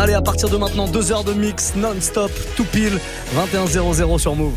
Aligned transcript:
Allez, 0.00 0.14
à 0.14 0.22
partir 0.22 0.48
de 0.48 0.56
maintenant, 0.56 0.88
deux 0.88 1.12
heures 1.12 1.24
de 1.24 1.34
mix 1.34 1.74
non-stop, 1.76 2.30
tout 2.56 2.64
pile, 2.64 2.98
21-0-0 3.36 4.18
sur 4.18 4.34
Move. 4.34 4.54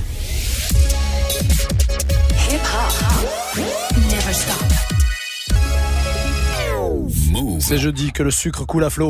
C'est 7.59 7.77
jeudi 7.77 8.13
que 8.13 8.23
le 8.23 8.31
sucre 8.31 8.65
coule 8.65 8.85
à 8.85 8.89
flot. 8.89 9.09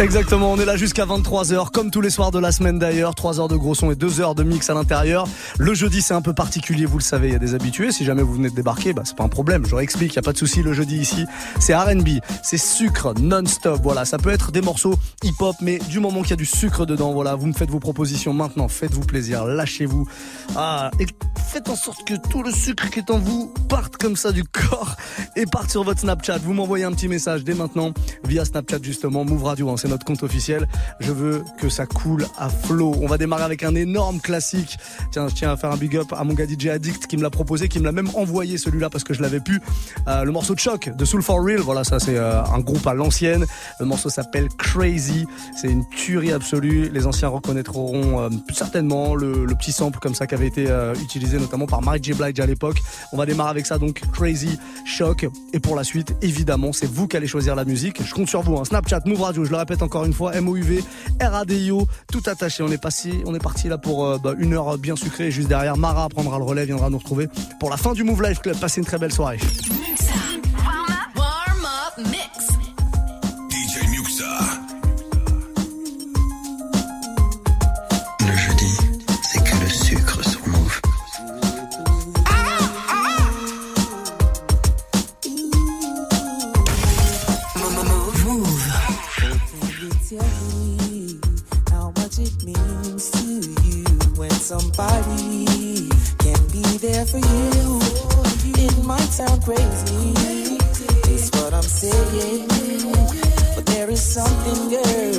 Exactement, 0.00 0.52
on 0.52 0.60
est 0.60 0.64
là 0.64 0.76
jusqu'à 0.76 1.04
23h, 1.06 1.72
comme 1.72 1.90
tous 1.90 2.00
les 2.00 2.10
soirs 2.10 2.30
de 2.30 2.38
la 2.38 2.52
semaine 2.52 2.78
d'ailleurs. 2.78 3.16
3 3.16 3.40
heures 3.40 3.48
de 3.48 3.56
gros 3.56 3.74
son 3.74 3.90
et 3.90 3.96
2 3.96 4.20
heures 4.20 4.36
de 4.36 4.44
mix 4.44 4.70
à 4.70 4.74
l'intérieur. 4.74 5.26
Le 5.58 5.74
jeudi, 5.74 6.02
c'est 6.02 6.14
un 6.14 6.22
peu 6.22 6.32
particulier, 6.32 6.86
vous 6.86 6.98
le 6.98 7.02
savez, 7.02 7.28
il 7.28 7.32
y 7.32 7.36
a 7.36 7.40
des 7.40 7.56
habitués. 7.56 7.90
Si 7.90 8.04
jamais 8.04 8.22
vous 8.22 8.34
venez 8.34 8.48
de 8.48 8.54
débarquer, 8.54 8.92
bah, 8.92 9.02
c'est 9.04 9.16
pas 9.16 9.24
un 9.24 9.28
problème, 9.28 9.66
je 9.66 9.74
réexplique, 9.74 10.14
il 10.14 10.18
a 10.20 10.22
pas 10.22 10.32
de 10.32 10.38
souci. 10.38 10.62
Le 10.62 10.72
jeudi 10.72 10.98
ici, 10.98 11.26
c'est 11.58 11.74
RB, 11.74 12.20
c'est 12.44 12.58
sucre 12.58 13.12
non-stop. 13.20 13.80
Voilà, 13.82 14.04
ça 14.04 14.18
peut 14.18 14.30
être 14.30 14.52
des 14.52 14.60
morceaux 14.60 14.94
hip-hop, 15.24 15.56
mais 15.60 15.80
du 15.88 15.98
moment 15.98 16.22
qu'il 16.22 16.30
y 16.30 16.34
a 16.34 16.36
du 16.36 16.46
sucre 16.46 16.86
dedans, 16.86 17.12
voilà, 17.12 17.34
vous 17.34 17.46
me 17.46 17.52
faites 17.52 17.70
vos 17.70 17.80
propositions 17.80 18.32
maintenant, 18.32 18.68
faites-vous 18.68 19.04
plaisir, 19.04 19.46
lâchez-vous. 19.46 20.06
Ah, 20.54 20.92
et 21.00 21.06
faites 21.44 21.68
en 21.68 21.76
sorte 21.76 22.06
que 22.06 22.14
tout 22.30 22.44
le 22.44 22.52
sucre 22.52 22.88
qui 22.90 23.00
est 23.00 23.10
en 23.10 23.18
vous 23.18 23.52
parte 23.68 23.96
comme 23.96 24.14
ça 24.14 24.30
du 24.30 24.44
corps 24.44 24.94
et 25.34 25.44
parte 25.44 25.72
sur 25.72 25.82
votre 25.82 26.00
Snapchat. 26.00 26.38
Vous 26.38 26.54
m'envoyez 26.54 26.84
un 26.84 26.92
petit 26.92 27.08
message 27.08 27.42
dès 27.42 27.54
maintenant 27.54 27.92
via 28.22 28.44
Snapchat 28.44 28.78
justement, 28.80 29.24
Move 29.24 29.42
Radio, 29.42 29.68
hein, 29.70 29.76
notre 29.88 30.04
compte 30.04 30.22
officiel. 30.22 30.68
Je 31.00 31.12
veux 31.12 31.44
que 31.58 31.68
ça 31.68 31.86
coule 31.86 32.26
à 32.38 32.48
flot. 32.48 32.94
On 33.00 33.06
va 33.06 33.18
démarrer 33.18 33.44
avec 33.44 33.62
un 33.62 33.74
énorme 33.74 34.20
classique. 34.20 34.78
Tiens, 35.10 35.28
je 35.28 35.34
tiens 35.34 35.52
à 35.52 35.56
faire 35.56 35.72
un 35.72 35.76
big 35.76 35.96
up 35.96 36.12
à 36.16 36.24
mon 36.24 36.34
gars 36.34 36.46
DJ 36.46 36.68
Addict 36.68 37.06
qui 37.06 37.16
me 37.16 37.22
l'a 37.22 37.30
proposé, 37.30 37.68
qui 37.68 37.78
me 37.78 37.84
l'a 37.84 37.92
même 37.92 38.10
envoyé 38.14 38.58
celui-là 38.58 38.90
parce 38.90 39.04
que 39.04 39.14
je 39.14 39.22
l'avais 39.22 39.40
pu. 39.40 39.60
Euh, 40.06 40.24
le 40.24 40.32
morceau 40.32 40.54
de 40.54 40.60
choc 40.60 40.90
de 40.94 41.04
Soul 41.04 41.22
for 41.22 41.42
Real, 41.42 41.60
voilà, 41.60 41.84
ça 41.84 41.98
c'est 41.98 42.16
euh, 42.16 42.42
un 42.42 42.60
groupe 42.60 42.86
à 42.86 42.94
l'ancienne. 42.94 43.44
Le 43.80 43.86
morceau 43.86 44.10
s'appelle 44.10 44.48
Crazy. 44.58 45.26
C'est 45.56 45.68
une 45.68 45.88
tuerie 45.88 46.32
absolue. 46.32 46.90
Les 46.92 47.06
anciens 47.06 47.28
reconnaîtront 47.28 48.20
euh, 48.20 48.28
certainement 48.52 49.14
le, 49.14 49.46
petit 49.58 49.72
sample 49.72 49.98
comme 49.98 50.14
ça 50.14 50.26
qui 50.26 50.34
avait 50.36 50.46
été 50.46 50.68
utilisé 51.02 51.36
notamment 51.38 51.66
par 51.66 51.82
Mary 51.82 51.98
J. 52.00 52.12
Blige 52.12 52.38
à 52.38 52.46
l'époque. 52.46 52.76
On 53.12 53.16
va 53.16 53.26
démarrer 53.26 53.50
avec 53.50 53.66
ça 53.66 53.78
donc 53.78 54.02
Crazy, 54.12 54.58
Choc. 54.84 55.26
Et 55.52 55.58
pour 55.58 55.74
la 55.74 55.82
suite, 55.82 56.14
évidemment, 56.22 56.72
c'est 56.72 56.86
vous 56.86 57.08
qui 57.08 57.16
allez 57.16 57.26
choisir 57.26 57.56
la 57.56 57.64
musique. 57.64 58.02
Je 58.04 58.14
compte 58.14 58.28
sur 58.28 58.42
vous. 58.42 58.56
Hein. 58.56 58.64
Snapchat, 58.64 59.00
Move 59.06 59.22
Radio, 59.22 59.44
je 59.44 59.50
le 59.50 59.56
répète 59.56 59.77
encore 59.82 60.04
une 60.04 60.12
fois, 60.12 60.38
MOUV, 60.40 60.82
RADIO, 61.20 61.86
tout 62.12 62.22
attaché. 62.26 62.62
On 62.62 62.70
est 62.70 62.82
passé, 62.82 63.22
on 63.26 63.34
est 63.34 63.42
parti 63.42 63.68
là 63.68 63.78
pour 63.78 64.06
euh, 64.06 64.18
bah, 64.18 64.34
une 64.38 64.54
heure 64.54 64.78
bien 64.78 64.96
sucrée. 64.96 65.30
Juste 65.30 65.48
derrière, 65.48 65.76
Mara 65.76 66.08
prendra 66.08 66.38
le 66.38 66.44
relais, 66.44 66.66
viendra 66.66 66.90
nous 66.90 66.98
retrouver 66.98 67.28
pour 67.60 67.70
la 67.70 67.76
fin 67.76 67.92
du 67.92 68.04
Move 68.04 68.22
Life 68.22 68.40
Club. 68.40 68.56
Passez 68.58 68.80
une 68.80 68.86
très 68.86 68.98
belle 68.98 69.12
soirée. 69.12 69.38
For 97.10 97.18
you. 97.18 97.80
It 98.60 98.84
might 98.84 99.00
sound 99.00 99.42
crazy, 99.42 100.12
it's 101.08 101.30
what 101.32 101.54
I'm 101.54 101.62
saying, 101.62 102.46
but 103.54 103.64
there 103.66 103.88
is 103.88 104.02
something, 104.02 104.68
girl, 104.68 105.14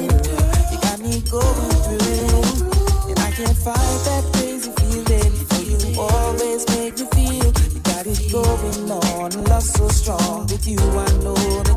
you 0.71 0.77
got 0.81 0.99
me 0.99 1.21
going 1.21 1.77
through, 1.85 3.09
and 3.09 3.19
I 3.19 3.31
can't 3.31 3.57
fight 3.57 3.99
that 4.05 4.23
crazy 4.33 4.71
feeling. 4.77 5.31
For 5.49 5.61
you 5.61 5.99
always 5.99 6.67
make 6.77 6.99
me 6.99 7.05
feel 7.15 7.51
you 7.73 7.79
got 7.81 8.05
it 8.05 8.31
going 8.31 8.91
on, 8.91 9.43
love 9.45 9.63
so 9.63 9.87
strong 9.87 10.45
with 10.47 10.67
you. 10.67 10.77
I 10.77 11.11
know 11.23 11.68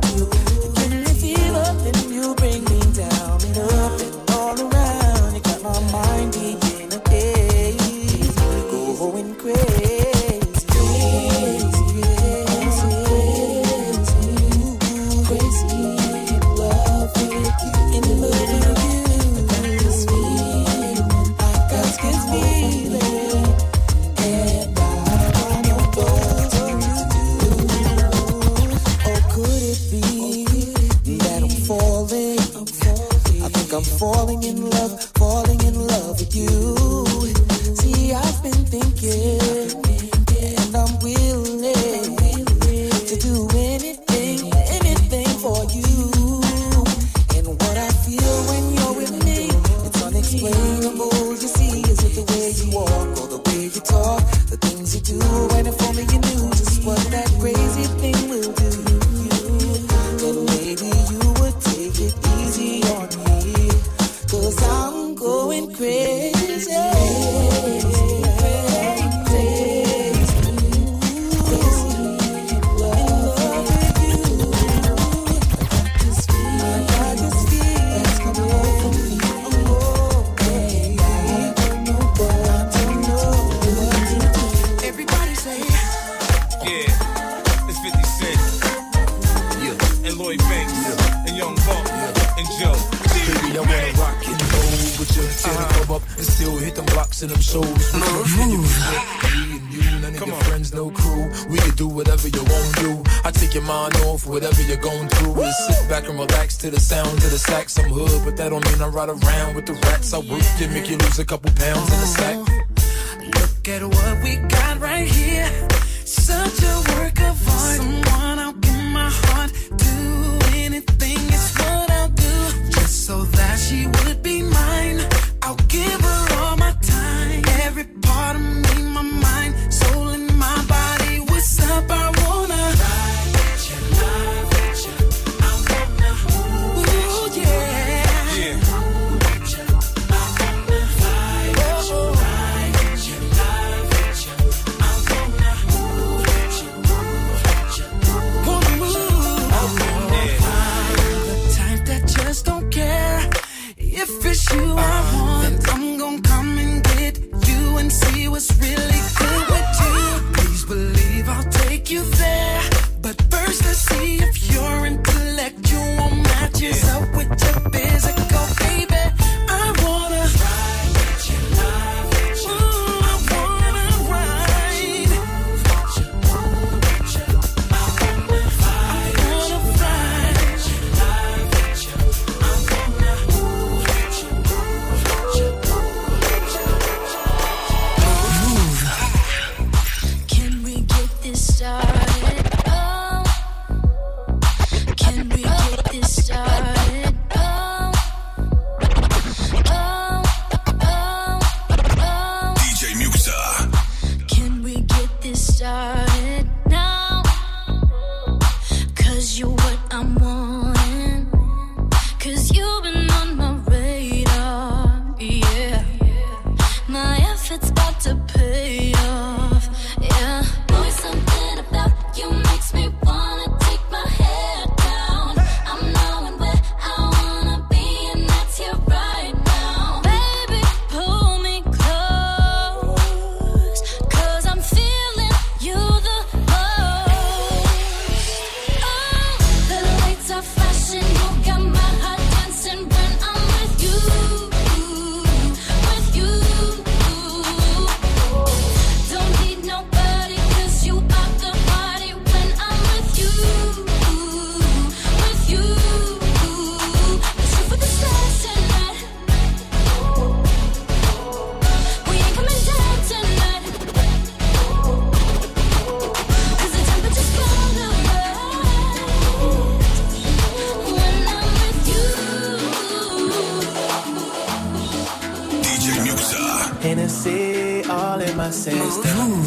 Hennessy 277.24 277.88
all 277.88 278.20
in 278.20 278.36
my 278.36 278.50
system. 278.50 279.44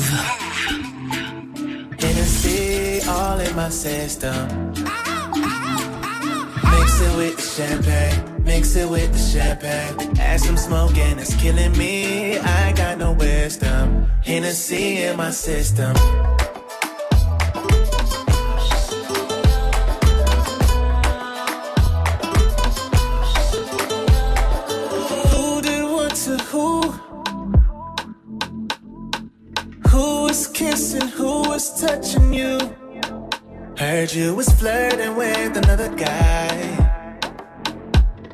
Hennessy 2.00 3.02
all 3.06 3.40
in 3.40 3.54
my 3.54 3.68
system. 3.68 4.72
Mix 6.72 7.02
it 7.02 7.18
with 7.18 7.36
the 7.36 7.42
champagne, 7.42 8.44
mix 8.46 8.76
it 8.78 8.90
with 8.90 9.12
the 9.12 9.20
champagne. 9.20 10.18
Add 10.18 10.40
some 10.40 10.56
smoke 10.56 10.98
and 10.98 11.20
it's 11.20 11.36
killing 11.36 11.78
me. 11.78 12.38
I 12.38 12.72
got 12.72 12.98
no 12.98 13.12
wisdom. 13.12 14.10
Hennessy 14.24 15.04
in 15.04 15.18
my 15.18 15.32
system. 15.32 15.94
Heard 33.78 34.14
you 34.14 34.34
was 34.34 34.48
flirting 34.48 35.18
with 35.18 35.58
another 35.58 35.94
guy. 35.96 36.50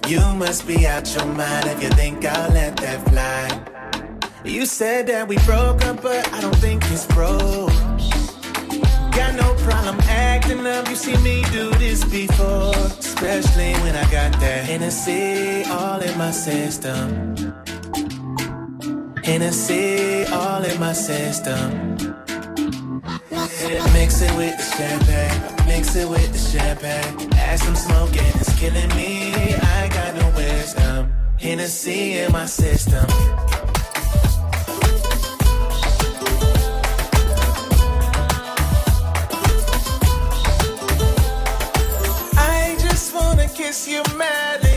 You 0.07 0.19
must 0.35 0.67
be 0.67 0.85
out 0.85 1.11
your 1.15 1.25
mind 1.25 1.67
if 1.67 1.81
you 1.81 1.89
think 1.89 2.23
I'll 2.23 2.51
let 2.51 2.77
that 2.77 3.09
fly. 3.09 3.49
You 4.45 4.67
said 4.67 5.07
that 5.07 5.27
we 5.27 5.37
broke 5.39 5.83
up, 5.83 6.03
but 6.03 6.31
I 6.31 6.41
don't 6.41 6.55
think 6.57 6.83
it's 6.91 7.07
broke. 7.07 7.71
Got 9.15 9.33
no 9.33 9.55
problem 9.65 9.97
acting 10.01 10.67
up. 10.67 10.87
You 10.87 10.95
see 10.95 11.17
me 11.23 11.43
do 11.51 11.71
this 11.71 12.03
before, 12.05 12.75
especially 12.99 13.73
when 13.81 13.95
I 13.95 14.03
got 14.11 14.33
that 14.41 14.63
Hennessy 14.65 15.63
all 15.71 15.99
in 16.01 16.15
my 16.19 16.29
system. 16.29 17.35
Hennessy 19.23 20.25
all 20.25 20.63
in 20.63 20.79
my 20.79 20.93
system. 20.93 21.97
Mix 23.61 24.21
it 24.23 24.35
with 24.35 24.57
the 24.57 24.63
champagne, 24.75 25.67
mix 25.67 25.95
it 25.95 26.09
with 26.09 26.31
the 26.33 26.39
champagne. 26.39 27.31
Add 27.33 27.59
some 27.59 27.75
smoke 27.75 28.09
and 28.09 28.35
it's 28.41 28.57
killing 28.59 28.89
me. 28.97 29.33
I 29.55 29.87
got 29.87 30.15
no 30.15 30.27
wisdom. 30.35 31.13
Hennessy 31.37 32.17
in 32.17 32.31
my 32.31 32.47
system. 32.47 33.05
I 42.35 42.75
just 42.79 43.13
wanna 43.13 43.47
kiss 43.47 43.87
you 43.87 44.01
madly. 44.17 44.70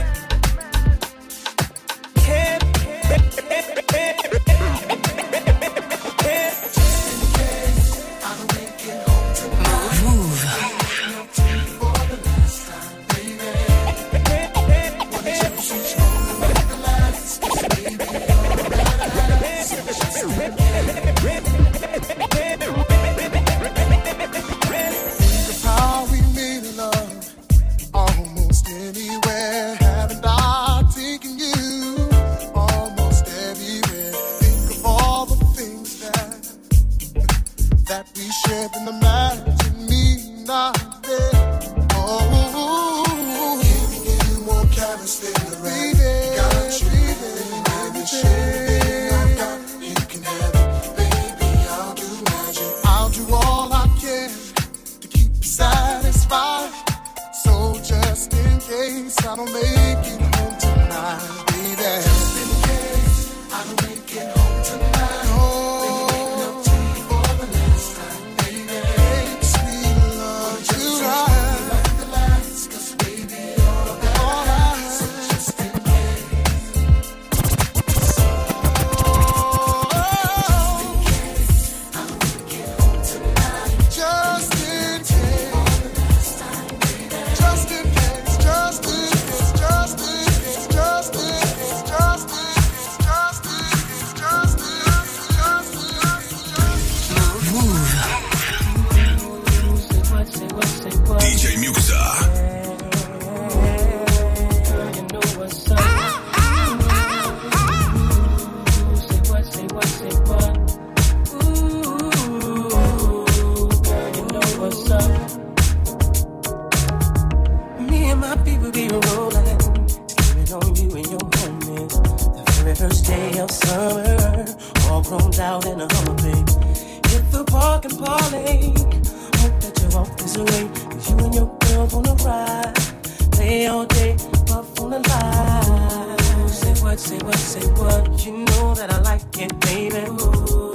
what, 136.94 137.00
say 137.00 137.18
what, 137.18 137.38
say 137.38 137.66
what. 137.72 138.24
You 138.24 138.32
know 138.32 138.74
that 138.74 138.92
I 138.92 139.00
like 139.00 139.36
it, 139.38 139.58
baby. 139.60 139.96
Ooh, 139.96 140.72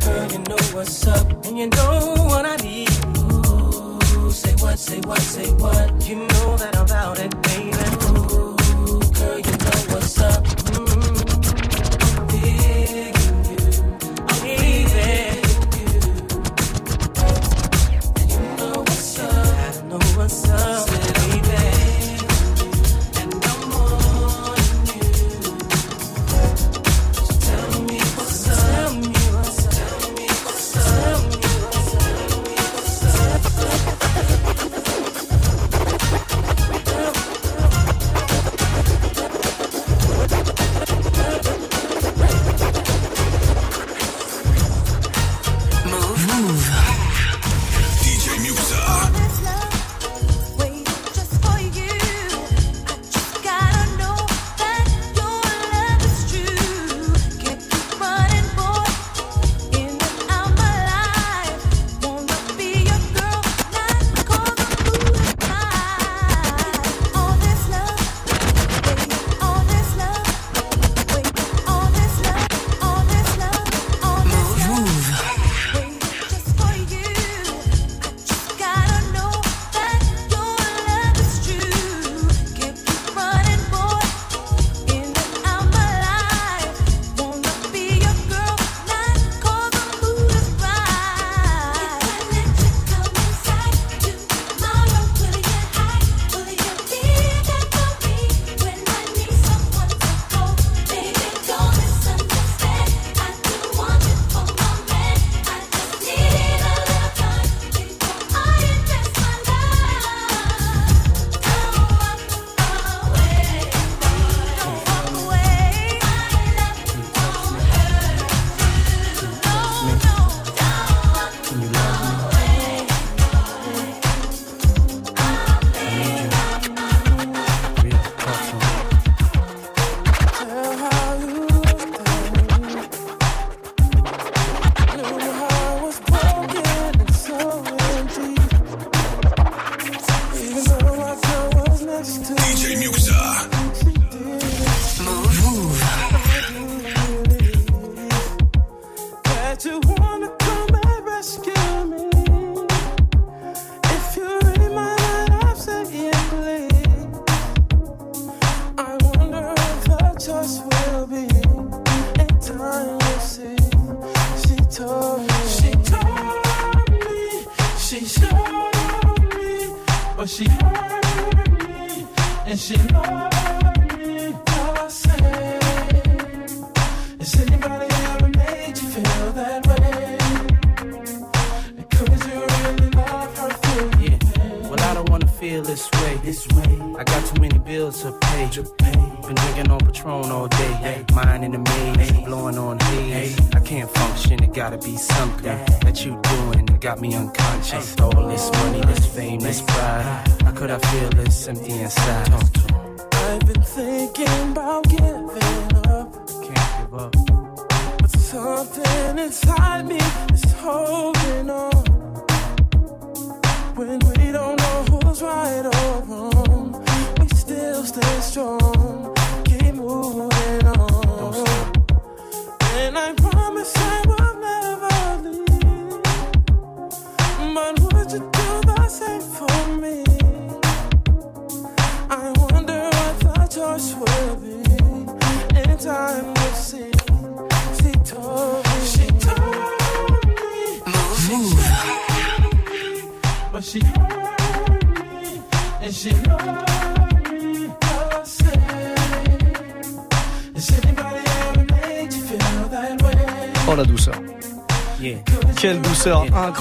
girl, 0.00 0.32
you 0.32 0.38
know 0.38 0.56
what's 0.72 1.06
up, 1.06 1.46
and 1.46 1.56
you 1.56 1.68
know 1.68 2.14
what 2.26 2.44
I 2.44 2.56
need. 2.56 2.90
Ooh, 3.16 4.30
say 4.32 4.54
what, 4.56 4.78
say 4.78 4.98
what, 5.00 5.20
say 5.20 5.52
what. 5.52 6.08
You 6.08 6.16
know 6.16 6.56
that 6.56 6.76
I'm 6.76 6.84
about 6.84 7.20
it, 7.20 7.30
baby. 7.42 7.70
Ooh, 8.08 9.00
girl, 9.12 9.38
you 9.38 9.52
know 9.52 9.94
what's 9.94 10.18
up. 10.18 10.61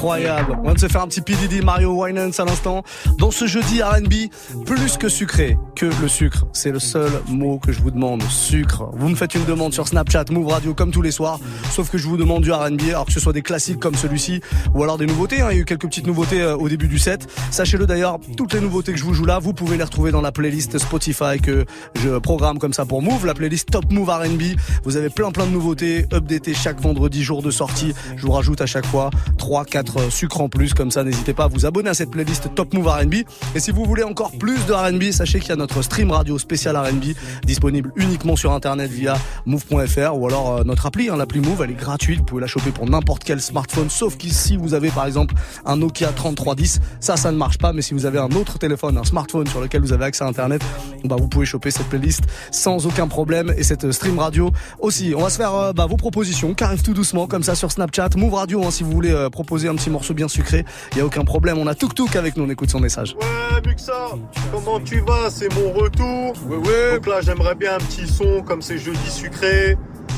Incroyable. 0.01 0.58
On 0.60 0.63
vient 0.63 0.74
de 0.74 0.79
se 0.79 0.88
faire 0.88 1.03
un 1.03 1.08
petit 1.08 1.22
PDD 1.22 1.63
Mario 1.63 1.93
Winans 1.93 2.31
à 2.39 2.46
l'instant. 2.46 2.84
Dans 3.20 3.29
ce 3.29 3.46
jeudi 3.46 3.84
R&B, 3.84 4.31
plus 4.65 4.98
que 4.98 5.08
sucré 5.10 5.58
que 5.75 5.86
le 6.01 6.08
sucre. 6.08 6.46
C'est 6.53 6.72
le 6.72 6.79
seul 6.79 7.12
mot 7.27 7.60
que 7.60 7.72
je 7.72 7.81
vous 7.81 7.91
demande. 7.91 8.24
Sucre. 8.24 8.89
Vous 8.93 9.10
me 9.10 9.15
faites 9.15 9.36
une 9.36 9.46
demande 9.46 9.74
sur 9.74 9.88
Snapchat, 9.88 10.25
Move 10.31 10.48
Radio 10.48 10.74
comme 10.74 10.89
tous 10.91 11.03
les 11.03 11.12
soirs. 11.12 11.39
Sauf 11.70 11.91
que 11.91 12.00
je 12.00 12.08
vous 12.08 12.17
demande 12.17 12.41
du 12.41 12.51
R&B, 12.51 12.81
alors 12.89 13.05
que 13.05 13.12
ce 13.12 13.20
soit 13.20 13.31
des 13.34 13.43
classiques 13.43 13.79
comme 13.79 13.93
celui-ci 13.93 14.41
ou 14.74 14.81
alors 14.81 14.98
des 14.98 15.05
nouveautés. 15.05 15.41
hein. 15.41 15.50
Il 15.51 15.55
y 15.55 15.60
a 15.60 15.62
eu 15.62 15.65
quelques 15.65 15.86
petites 15.86 16.08
nouveautés 16.08 16.41
euh, 16.41 16.55
au 16.55 16.67
début 16.67 16.88
du 16.88 16.98
set. 16.98 17.27
Sachez-le 17.51 17.86
d'ailleurs, 17.86 18.17
toutes 18.38 18.53
les 18.53 18.60
nouveautés 18.60 18.93
que 18.93 18.98
je 18.98 19.03
vous 19.03 19.13
joue 19.13 19.25
là, 19.25 19.38
vous 19.38 19.53
pouvez 19.53 19.77
les 19.77 19.84
retrouver 19.84 20.12
dans 20.12 20.22
la 20.22 20.31
playlist 20.31 20.79
Spotify 20.79 21.39
que 21.41 21.65
je 22.01 22.17
programme 22.17 22.58
comme 22.58 22.74
ça 22.74 22.86
pour 22.86 23.03
Move, 23.03 23.27
la 23.27 23.36
playlist 23.36 23.70
Top 23.70 23.91
Move 23.91 24.10
R&B. 24.10 24.58
Vous 24.84 24.98
avez 24.98 25.10
plein 25.12 25.31
plein 25.31 25.46
de 25.46 25.51
nouveautés 25.51 26.08
updatées 26.12 26.55
chaque 26.55 26.81
vendredi, 26.81 27.24
jour 27.24 27.43
de 27.43 27.51
sortie. 27.51 27.93
Je 28.15 28.25
vous 28.25 28.31
rajoute 28.31 28.62
à 28.62 28.65
chaque 28.65 28.86
fois 28.88 29.12
3 29.38 29.65
4 29.65 29.90
sucres 30.10 30.41
en 30.41 30.50
plus 30.50 30.74
comme 30.74 30.91
ça 30.91 31.03
n'hésitez 31.03 31.33
pas 31.33 31.45
à 31.45 31.48
vous 31.48 31.65
abonner 31.65 31.89
à 31.89 31.93
cette 31.93 32.12
playlist 32.12 32.53
Top 32.55 32.74
Move 32.74 32.88
R&B 32.88 33.13
et 33.55 33.60
si 33.60 33.71
vous 33.71 33.86
voulez 33.86 34.03
encore 34.03 34.31
plus 34.31 34.65
de 34.65 34.74
R&B, 34.74 35.12
sachez 35.12 35.39
qu'il 35.39 35.50
y 35.50 35.53
a 35.53 35.55
notre 35.55 35.81
stream 35.81 36.12
radio 36.12 36.38
spécial 36.38 36.77
R&B 36.77 37.15
disponible 37.43 37.91
uniquement 37.95 38.36
sur 38.36 38.51
internet 38.51 38.89
via 38.91 39.17
move.fr 39.45 40.15
ou 40.15 40.27
alors 40.27 40.57
euh, 40.57 40.63
notre 40.63 40.86
appli 40.86 41.10
hein, 41.10 41.17
l'appli 41.17 41.39
Move, 41.39 41.62
elle 41.63 41.71
est 41.71 41.74
gratuite, 41.74 42.19
vous 42.19 42.25
pouvez 42.25 42.41
la 42.41 42.48
choper 42.48 42.71
pour 42.71 42.89
n'importe 42.89 43.24
quel 43.24 43.41
smartphone 43.41 43.89
sauf 43.89 44.17
qu'ici 44.17 44.57
vous 44.57 44.74
avez 44.74 44.89
par 44.89 45.05
exemple 45.05 45.36
un 45.65 45.77
Nokia 45.77 46.12
3310, 46.12 46.79
ça 47.00 47.17
ça 47.17 47.31
ne 47.31 47.38
marche 47.38 47.57
pas 47.57 47.74
mais 47.74 47.81
si 47.81 47.93
vous 47.93 48.05
avez 48.05 48.19
un 48.19 48.31
autre 48.31 48.60
téléphone, 48.60 48.98
un 48.98 49.03
smartphone 49.03 49.48
sur 49.48 49.62
lequel 49.62 49.81
vous 49.81 49.93
avez 49.93 50.05
accès 50.05 50.24
à 50.24 50.27
internet, 50.27 50.62
bah 51.03 51.15
vous 51.19 51.27
pouvez 51.27 51.45
choper 51.45 51.71
cette 51.71 51.88
playlist 51.88 52.24
sans 52.51 52.86
aucun 52.86 53.07
problème 53.07 53.53
et 53.57 53.63
cette 53.63 53.91
stream 53.91 54.19
radio 54.19 54.51
aussi. 54.79 55.13
On 55.15 55.21
va 55.21 55.29
se 55.29 55.38
faire 55.38 55.55
euh, 55.55 55.74
bah, 55.74 55.86
vos 55.86 55.98
propositions 55.98 56.53
qui 56.53 56.63
arrivent 56.63 56.83
tout 56.83 56.93
doucement 56.93 57.27
comme 57.27 57.43
ça 57.43 57.55
sur 57.55 57.71
Snapchat, 57.71 58.10
Move 58.15 58.33
Radio 58.33 58.63
hein, 58.63 58.71
si 58.71 58.83
vous 58.83 58.91
voulez 58.91 59.12
euh, 59.12 59.29
proposer 59.29 59.67
un 59.67 59.75
petit 59.75 59.80
morceau 59.89 60.13
bien 60.13 60.27
sucré, 60.27 60.65
il 60.93 60.97
y 61.00 61.01
a 61.01 61.05
aucun 61.05 61.23
problème. 61.23 61.57
On 61.57 61.67
a 61.67 61.75
Tuk 61.75 61.93
Tuk 61.95 62.15
avec 62.15 62.38
nous, 62.38 62.43
on 62.45 62.50
écoute 62.50 62.69
son 62.69 62.79
message. 62.79 63.15
Ouais, 63.19 63.61
Muxa, 63.65 64.09
comment 64.51 64.79
tu 64.79 65.00
vas? 65.01 65.29
C'est 65.29 65.53
mon 65.55 65.71
retour. 65.73 66.33
Ouais, 66.47 66.57
ouais. 66.57 66.95
Donc 66.95 67.07
là, 67.07 67.21
j'aimerais 67.21 67.55
bien 67.55 67.75
un 67.75 67.79
petit 67.79 68.07
son 68.07 68.41
comme 68.43 68.61
c'est 68.61 68.77
jeudi 68.77 69.09
sucré. 69.09 69.77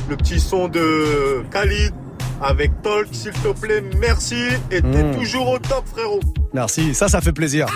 Le 0.10 0.18
petit 0.18 0.40
son 0.40 0.68
de 0.68 1.44
Khalid 1.52 1.94
avec 2.42 2.72
Talk, 2.82 3.08
s'il 3.12 3.32
te 3.32 3.48
plaît. 3.60 3.84
Merci. 4.00 4.36
Et 4.70 4.82
t'es 4.82 5.04
Mm. 5.04 5.16
toujours 5.18 5.50
au 5.50 5.60
top, 5.60 5.86
frérot. 5.86 6.20
Merci, 6.54 6.94
ça 6.94 7.08
ça 7.08 7.22
fait 7.22 7.32
plaisir. 7.32 7.68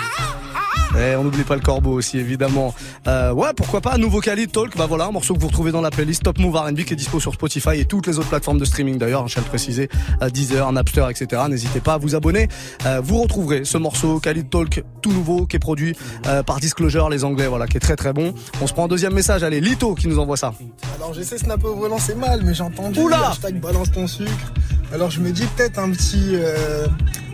Et 0.98 1.14
on 1.16 1.22
n'oublie 1.24 1.44
pas 1.44 1.54
le 1.54 1.60
corbeau 1.60 1.92
aussi 1.92 2.18
évidemment. 2.18 2.74
Euh, 3.06 3.32
ouais, 3.32 3.50
pourquoi 3.56 3.80
pas 3.80 3.96
nouveau 3.98 4.20
Khalid 4.20 4.50
Talk. 4.50 4.76
Bah 4.76 4.86
voilà, 4.88 5.06
un 5.06 5.10
morceau 5.12 5.34
que 5.34 5.40
vous 5.40 5.46
retrouvez 5.46 5.70
dans 5.70 5.80
la 5.80 5.90
playlist 5.90 6.22
Top 6.24 6.38
Move 6.38 6.56
R&B 6.56 6.80
qui 6.80 6.92
est 6.92 6.96
dispo 6.96 7.20
sur 7.20 7.32
Spotify 7.34 7.78
et 7.80 7.84
toutes 7.84 8.06
les 8.06 8.18
autres 8.18 8.28
plateformes 8.28 8.58
de 8.58 8.64
streaming 8.64 8.98
d'ailleurs. 8.98 9.22
hein, 9.22 9.26
Je 9.28 9.34
tiens 9.34 9.42
à 9.42 9.44
le 9.44 9.48
préciser, 9.48 9.88
à 10.20 10.28
Deezer, 10.30 10.70
Napster, 10.72 11.06
etc. 11.10 11.42
N'hésitez 11.48 11.80
pas 11.80 11.94
à 11.94 11.98
vous 11.98 12.14
abonner. 12.14 12.48
Euh, 12.86 13.00
vous 13.02 13.22
retrouverez 13.22 13.64
ce 13.64 13.78
morceau 13.78 14.18
Khalid 14.18 14.50
Talk 14.50 14.82
tout 15.02 15.12
nouveau 15.12 15.46
qui 15.46 15.56
est 15.56 15.60
produit 15.60 15.96
euh, 16.26 16.42
par 16.42 16.58
Disclosure 16.60 17.08
les 17.10 17.24
Anglais, 17.24 17.46
voilà, 17.46 17.66
qui 17.66 17.76
est 17.76 17.80
très 17.80 17.96
très 17.96 18.12
bon. 18.12 18.34
On 18.60 18.66
se 18.66 18.72
prend 18.72 18.84
un 18.86 18.88
deuxième 18.88 19.14
message. 19.14 19.42
Allez, 19.44 19.60
Lito 19.60 19.94
qui 19.94 20.08
nous 20.08 20.18
envoie 20.18 20.36
ça. 20.36 20.52
Alors 20.96 21.14
j'essaie 21.14 21.38
snapper 21.38 21.66
au 21.68 21.76
volant, 21.76 21.98
c'est 21.98 22.16
mal, 22.16 22.40
mais 22.44 22.54
j'ai 22.54 22.62
entendu 22.64 22.98
Oula 23.00 23.28
hashtag 23.30 23.60
balance 23.60 23.92
ton 23.92 24.06
sucre. 24.06 24.52
Alors 24.92 25.10
je 25.10 25.20
me 25.20 25.30
dis 25.30 25.44
peut-être 25.56 25.78
un 25.78 25.90
petit 25.90 26.30
euh, 26.34 26.86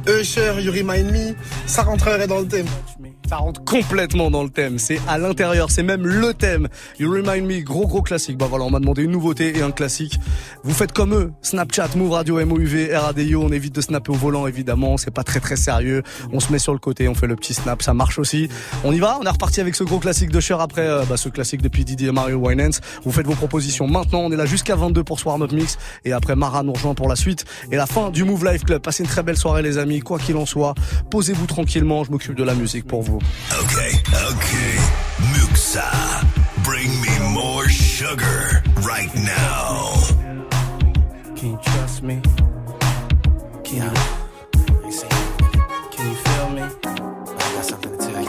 Usher, 0.08 0.54
You 0.60 0.72
Remind 0.72 1.10
Me, 1.12 1.34
ça 1.66 1.82
rentrerait 1.82 2.26
dans 2.26 2.40
le 2.40 2.46
thème. 2.46 2.66
Rentre 3.36 3.64
complètement 3.64 4.30
dans 4.30 4.42
le 4.42 4.50
thème. 4.50 4.78
C'est 4.78 5.00
à 5.08 5.18
l'intérieur. 5.18 5.70
C'est 5.70 5.82
même 5.82 6.06
le 6.06 6.34
thème. 6.34 6.68
You 6.98 7.10
remind 7.10 7.46
me. 7.46 7.60
Gros, 7.60 7.86
gros 7.86 8.02
classique. 8.02 8.36
Bah 8.36 8.46
voilà, 8.48 8.64
on 8.64 8.70
m'a 8.70 8.80
demandé 8.80 9.02
une 9.02 9.10
nouveauté 9.10 9.58
et 9.58 9.62
un 9.62 9.70
classique. 9.70 10.18
Vous 10.62 10.72
faites 10.72 10.92
comme 10.92 11.14
eux. 11.14 11.32
Snapchat, 11.42 11.88
Move 11.96 12.12
Radio, 12.12 12.44
MOUV, 12.44 12.94
RADIO. 12.94 13.42
On 13.42 13.50
évite 13.50 13.74
de 13.74 13.80
snapper 13.80 14.12
au 14.12 14.14
volant, 14.14 14.46
évidemment. 14.46 14.96
C'est 14.96 15.10
pas 15.10 15.24
très, 15.24 15.40
très 15.40 15.56
sérieux. 15.56 16.02
On 16.32 16.40
se 16.40 16.52
met 16.52 16.58
sur 16.58 16.72
le 16.72 16.78
côté. 16.78 17.08
On 17.08 17.14
fait 17.14 17.26
le 17.26 17.36
petit 17.36 17.54
snap. 17.54 17.82
Ça 17.82 17.94
marche 17.94 18.18
aussi. 18.18 18.48
On 18.84 18.92
y 18.92 18.98
va. 18.98 19.18
On 19.20 19.24
est 19.24 19.30
reparti 19.30 19.60
avec 19.60 19.74
ce 19.74 19.84
gros 19.84 19.98
classique 19.98 20.30
de 20.30 20.40
Cher 20.40 20.60
après, 20.60 20.86
euh, 20.86 21.04
bah, 21.08 21.16
ce 21.16 21.28
classique 21.28 21.62
depuis 21.62 21.84
Didier 21.84 22.12
Mario 22.12 22.36
Winans. 22.36 22.78
Vous 23.04 23.12
faites 23.12 23.26
vos 23.26 23.34
propositions 23.34 23.86
maintenant. 23.86 24.20
On 24.20 24.32
est 24.32 24.36
là 24.36 24.46
jusqu'à 24.46 24.76
22 24.76 25.04
pour 25.04 25.18
ce 25.18 25.26
warm-up 25.26 25.52
mix. 25.52 25.78
Et 26.04 26.12
après, 26.12 26.36
Mara 26.36 26.62
nous 26.62 26.72
rejoint 26.72 26.94
pour 26.94 27.08
la 27.08 27.16
suite. 27.16 27.44
Et 27.72 27.76
la 27.76 27.86
fin 27.86 28.10
du 28.10 28.24
Move 28.24 28.44
Life 28.44 28.64
Club. 28.64 28.82
Passez 28.82 29.02
une 29.02 29.08
très 29.08 29.22
belle 29.22 29.36
soirée, 29.36 29.62
les 29.62 29.78
amis. 29.78 30.00
Quoi 30.00 30.18
qu'il 30.18 30.36
en 30.36 30.46
soit, 30.46 30.74
posez-vous 31.10 31.46
tranquillement. 31.46 32.04
Je 32.04 32.10
m'occupe 32.10 32.34
de 32.34 32.44
la 32.44 32.54
musique 32.54 32.86
pour 32.86 33.02
vous. 33.02 33.18
Okay, 33.62 33.92
okay. 34.30 34.74
Muxa, 35.32 35.90
bring 36.64 36.90
me 37.00 37.14
more 37.32 37.68
sugar 37.68 38.62
right 38.82 39.12
now. 39.14 39.92
Can 41.36 41.50
you 41.52 41.58
trust 41.62 42.02
me? 42.02 42.20
Can 43.64 43.90
you? 43.90 43.94
Can 45.92 46.04
you 46.10 46.16
feel 46.16 46.48
me? 46.50 46.62
I 46.62 47.52
got 47.54 47.64
something 47.64 47.92
to 47.92 47.98
tell 47.98 48.22
you. 48.22 48.28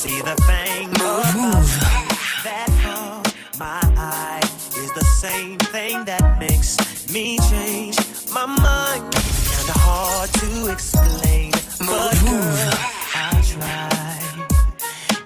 See 0.00 0.20
the 0.20 0.36
thing 0.48 0.88
move 0.88 1.70
that 2.44 2.68
caught 2.82 3.34
my 3.58 3.80
eye 3.96 4.40
is 4.82 4.92
the 4.92 5.04
same 5.04 5.58
thing 5.58 6.04
that 6.04 6.38
makes 6.38 6.76
me 7.12 7.38
change 7.50 7.96
my 8.32 8.46
mind. 8.46 9.12
Kinda 9.12 9.78
hard 9.86 10.30
to 10.42 10.72
explain, 10.72 11.52
but 11.80 12.12
girl, 12.20 12.93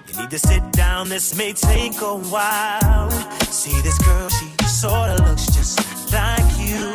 You 0.07 0.21
need 0.21 0.29
to 0.29 0.39
sit 0.39 0.71
down, 0.71 1.09
this 1.09 1.35
may 1.35 1.53
take 1.53 1.99
a 2.01 2.15
while. 2.15 3.09
See 3.49 3.81
this 3.81 3.97
girl, 3.97 4.29
she 4.29 4.47
sorta 4.67 5.23
looks 5.23 5.47
just 5.47 5.79
like 6.13 6.49
you. 6.59 6.93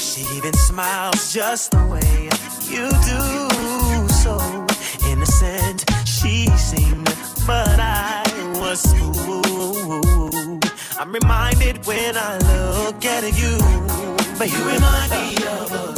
She 0.00 0.22
even 0.36 0.54
smiles 0.54 1.32
just 1.32 1.72
the 1.72 1.84
way 1.86 2.30
you 2.70 2.88
do. 3.12 4.08
So 4.24 4.38
innocent 5.10 5.84
she 6.06 6.46
seemed, 6.56 7.14
but 7.46 7.78
I 7.78 8.24
was 8.60 8.82
fooled. 8.94 10.64
I'm 10.98 11.12
reminded 11.12 11.86
when 11.86 12.16
I 12.16 12.38
look 12.38 13.04
at 13.04 13.24
you, 13.38 13.58
but 14.38 14.50
you 14.50 14.64
remind 14.64 15.10
me 15.12 15.36
of 15.46 15.72
a 15.72 15.97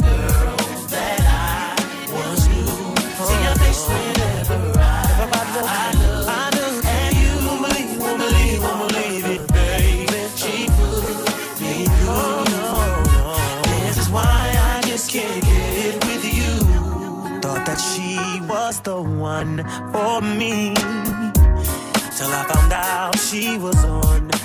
one 19.21 19.57
for 19.91 20.19
me. 20.21 20.73
Till 22.17 22.31
I 22.39 22.43
found 22.49 22.73
out 22.73 23.19
she 23.19 23.57
was 23.57 23.77
on 23.85 24.40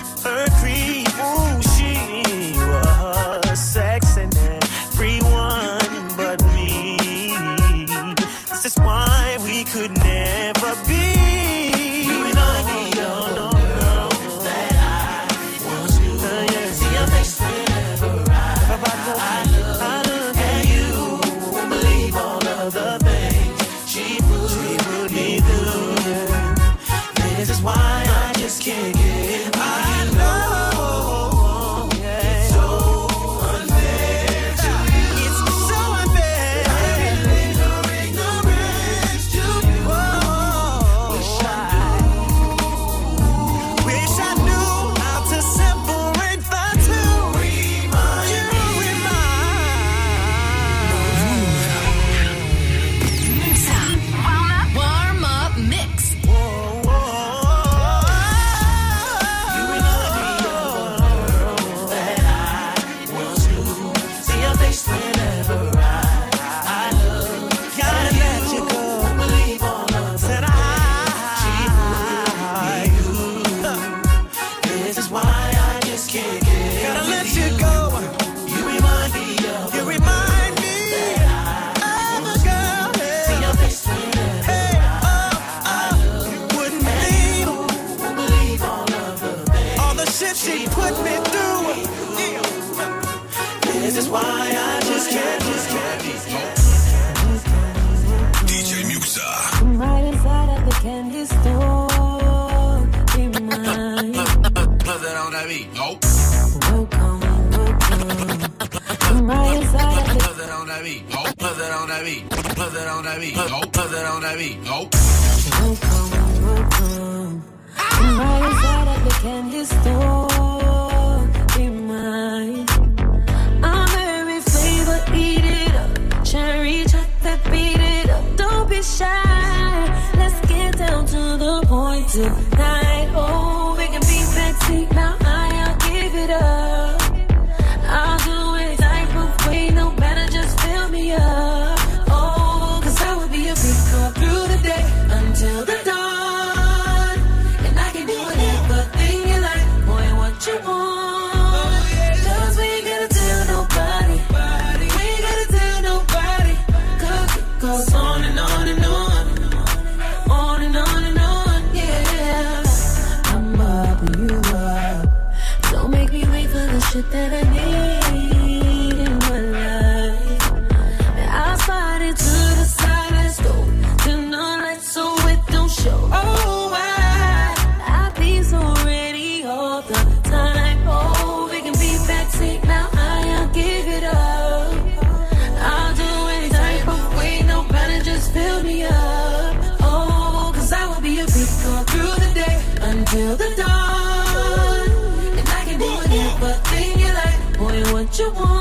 you 198.27 198.33
want. 198.33 198.56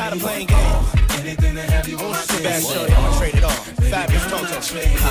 Tired 0.00 0.14
of 0.14 0.20
playing 0.20 0.46
games. 0.46 0.94
Anything 1.20 1.54
to 1.56 1.62
have 1.62 1.86
you 1.86 1.98
on 1.98 2.10
my 2.10 2.24
Bad 2.42 2.62
shorty, 2.62 2.92
I'ma 2.92 3.18
trade 3.18 3.34
it 3.34 3.44
off. 3.44 3.66
Fabulous 3.92 4.24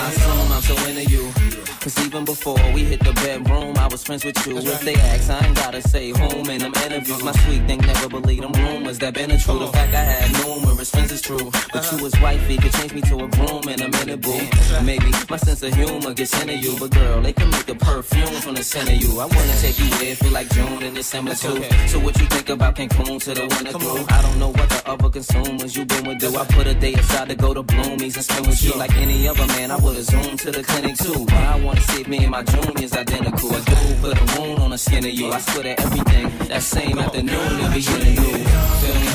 assume 0.09 0.51
I'm 0.51 0.61
so 0.63 0.87
into 0.87 1.05
you. 1.11 1.68
Cause 1.89 2.05
even 2.05 2.23
before 2.23 2.71
we 2.71 2.83
hit 2.83 2.99
the 2.99 3.13
bedroom, 3.13 3.75
I 3.77 3.87
was 3.87 4.03
friends 4.03 4.23
with 4.23 4.45
you. 4.45 4.57
If 4.57 4.81
they 4.81 4.93
ask, 4.93 5.27
I 5.31 5.43
ain't 5.43 5.55
gotta 5.55 5.81
say 5.81 6.11
whom 6.11 6.47
in 6.47 6.59
them 6.59 6.73
interviews. 6.85 7.23
My 7.23 7.31
sweet 7.31 7.65
thing 7.65 7.79
never 7.79 8.07
believe 8.07 8.41
them 8.41 8.51
rumors 8.51 8.99
that 8.99 9.15
been 9.15 9.31
a 9.31 9.39
true. 9.39 9.57
The 9.57 9.67
fact 9.73 9.95
I 9.95 10.03
had 10.03 10.45
numerous 10.45 10.91
friends 10.91 11.11
is 11.11 11.21
true. 11.23 11.49
But 11.73 11.91
you 11.91 12.03
was 12.03 12.13
wifey, 12.21 12.57
could 12.57 12.73
change 12.73 12.93
me 12.93 13.01
to 13.09 13.15
a 13.25 13.27
groom 13.27 13.63
in 13.73 13.81
a 13.81 13.89
minute, 13.89 14.21
boo. 14.21 14.39
Maybe 14.83 15.09
my 15.31 15.37
sense 15.37 15.63
of 15.63 15.73
humor 15.73 16.13
gets 16.13 16.39
into 16.39 16.57
you. 16.57 16.77
But 16.79 16.91
girl, 16.91 17.23
they 17.23 17.33
can 17.33 17.49
make 17.49 17.65
the 17.65 17.73
perfume 17.73 18.39
from 18.43 18.53
the 18.53 18.63
scent 18.63 18.87
of 18.87 18.95
you. 18.95 19.19
I 19.19 19.25
wanna 19.25 19.55
take 19.57 19.79
you 19.79 19.89
there, 19.97 20.15
feel 20.15 20.31
like 20.31 20.49
June 20.51 20.83
and 20.83 20.95
December 20.95 21.33
too. 21.33 21.63
So 21.87 21.97
what 21.97 22.19
you 22.21 22.27
think 22.27 22.49
about 22.49 22.75
Cancun 22.75 23.19
to 23.23 23.33
the 23.33 23.47
winter 23.49 23.73
through? 23.79 24.05
I 24.09 24.21
don't 24.21 24.37
know 24.37 24.49
what 24.49 24.69
the 24.69 24.83
other 24.85 25.09
consumers 25.09 25.75
you 25.75 25.85
been 25.85 26.05
with 26.07 26.19
do. 26.19 26.37
I 26.37 26.45
put 26.45 26.67
a 26.67 26.75
day 26.75 26.93
aside 26.93 27.29
to 27.29 27.35
go 27.35 27.55
to 27.55 27.63
Bloomies 27.63 28.15
and 28.15 28.25
spend 28.25 28.45
with 28.45 28.61
you 28.61 28.73
like 28.75 28.95
any 28.95 29.27
other 29.27 29.47
man. 29.47 29.71
I 29.71 29.77
would've 29.77 30.03
zoomed 30.03 30.37
to 30.41 30.51
the 30.51 30.61
clinic 30.61 30.95
too. 30.97 31.25
But 31.25 31.33
I 31.33 31.59
wanna 31.59 31.78
see 31.81 32.01
if 32.01 32.07
me 32.07 32.17
and 32.19 32.31
my 32.31 32.43
junior's 32.43 32.93
identical. 32.93 33.55
A 33.55 33.61
dude 33.61 34.01
put 34.01 34.17
a 34.17 34.39
wound 34.39 34.59
on 34.59 34.69
the 34.71 34.77
skin 34.77 35.05
of 35.05 35.11
you. 35.11 35.31
I 35.31 35.39
swear 35.39 35.63
to 35.63 35.79
everything. 35.79 36.47
That 36.47 36.63
same 36.63 36.99
afternoon, 36.99 37.59
it 37.59 37.73
be 37.73 37.81
getting 37.81 38.15
new. 38.15 38.37
Feel 38.81 38.95
me? 38.95 39.07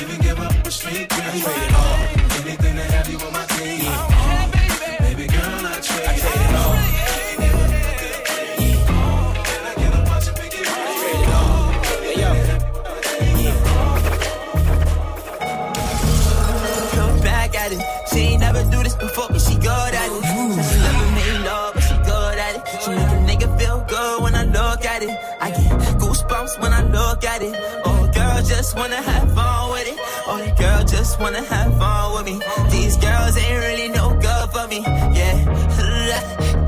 Even 0.00 0.20
give 0.20 0.40
up 0.40 0.66
a 0.66 0.70
street 0.70 1.08
dream. 1.08 1.44
Anything 2.44 2.76
to 2.76 2.82
have 2.82 3.08
you 3.10 3.18
on 3.18 3.32
my 3.32 3.44
team. 3.46 3.92
Baby 5.00 5.26
girl, 5.26 5.66
I 5.66 5.80
trade 5.80 6.18
it 6.18 6.54
all. 6.54 6.74
Come 16.94 17.20
back 17.20 17.54
at 17.56 17.72
it. 17.72 17.80
She 18.12 18.18
ain't 18.20 18.40
never 18.40 18.62
do 18.70 18.82
this 18.82 18.94
before, 18.94 19.28
but 19.28 19.40
she 19.40 19.54
good 19.56 19.93
wanna 28.76 28.96
have 28.96 29.34
fun 29.34 29.70
with 29.72 29.86
it. 29.88 29.98
Oh, 30.26 30.38
the 30.38 30.50
girl 30.62 30.84
just 30.84 31.20
wanna 31.20 31.42
have 31.42 31.78
fun 31.78 32.14
with 32.14 32.24
me. 32.26 32.36
These 32.70 32.96
girls 32.96 33.36
ain't 33.36 33.58
really 33.66 33.88
no 33.88 34.10
good 34.26 34.50
for 34.50 34.66
me. 34.68 34.80
Yeah. 35.18 35.36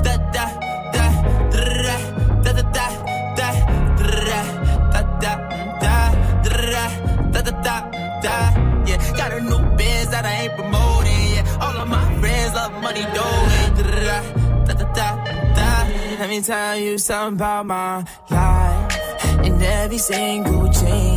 Da 0.03 0.13
da 0.35 0.45
da 0.93 1.05
da 1.53 1.73
da 2.43 2.51
da 2.51 2.51
da 2.51 2.77
da 2.77 2.87
da 3.37 3.49
da 5.21 5.23
da 5.23 5.33
da 5.81 5.93
da 7.33 7.41
da 7.41 7.51
da 7.65 7.75
da. 8.23 8.35
Yeah, 8.87 8.99
got 9.17 9.31
a 9.33 9.41
new 9.41 9.61
biz 9.77 10.07
that 10.09 10.25
I 10.25 10.33
ain't 10.43 10.55
promoting. 10.55 11.23
Yeah, 11.35 11.63
all 11.63 11.77
of 11.77 11.87
my 11.87 12.05
friends 12.19 12.53
love 12.53 12.73
money, 12.81 13.03
dough. 13.15 13.43
Da 14.65 14.73
da 14.73 14.85
da 14.93 15.09
da. 15.55 15.87
Let 16.19 16.29
me 16.29 16.41
tell 16.41 16.77
you 16.77 16.97
something 16.97 17.37
about 17.37 17.65
my 17.65 18.05
life. 18.29 18.97
And 19.45 19.61
every 19.61 19.97
single 19.97 20.71
chain. 20.71 21.16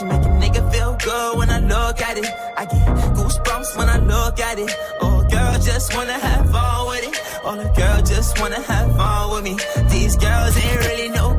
She 0.00 0.06
make 0.06 0.22
a 0.22 0.32
nigga 0.40 0.72
feel 0.72 0.96
good 0.96 1.36
when 1.36 1.50
I 1.50 1.58
look 1.58 2.00
at 2.00 2.16
it. 2.16 2.24
I 2.56 2.64
get 2.64 2.86
goosebumps 3.16 3.76
when 3.76 3.90
I 3.90 3.98
look 3.98 4.40
at 4.40 4.58
it. 4.58 4.70
Oh, 5.02 5.22
girl, 5.28 5.58
just 5.60 5.94
wanna 5.94 6.18
have 6.18 6.50
fun 6.50 6.86
with 6.88 7.04
it. 7.04 7.20
Oh, 7.44 7.54
the 7.56 7.68
girl 7.78 8.00
just 8.00 8.40
wanna 8.40 8.62
have 8.62 8.96
fun 8.96 9.30
with 9.32 9.44
me. 9.44 9.58
These 9.90 10.16
girls 10.16 10.56
ain't 10.56 10.80
really 10.86 11.08
no 11.10 11.34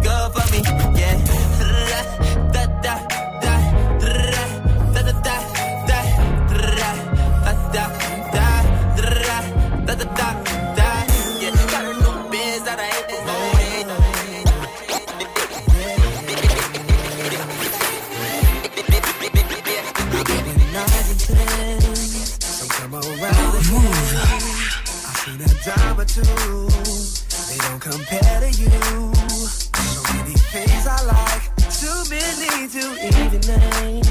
to 32.71 32.79
even 32.79 33.41
name. 33.41 34.01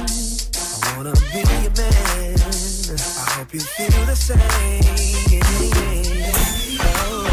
I 0.85 0.95
wanna 0.95 1.15
be 1.33 1.41
your 1.65 1.73
man. 1.81 2.37
I 2.37 3.27
hope 3.33 3.55
you 3.55 3.61
feel 3.61 4.05
the 4.05 4.15
same. 4.15 4.41
Oh, 6.81 7.25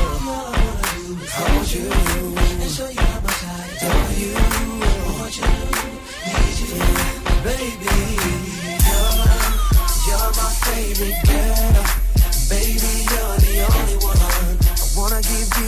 hold 1.35 1.67
you 1.73 1.91
and 2.63 2.71
show 2.71 2.87
you 2.87 3.01
how 3.01 3.19
much 3.19 3.43
I 3.43 3.59
adore 3.75 4.13
you. 4.23 4.33
Want 5.19 5.35
you, 5.35 5.51
need 6.31 6.57
you, 6.63 6.79
baby. 7.43 7.97
You're 10.07 10.31
my 10.31 10.49
favorite 10.63 11.19
girl. 11.27 11.83
Baby, 12.47 12.91
you're 13.11 13.37
the 13.43 13.55
only 13.75 13.97
one. 13.99 14.15
I 14.15 14.87
wanna 14.95 15.21
give 15.23 15.51
you 15.59 15.66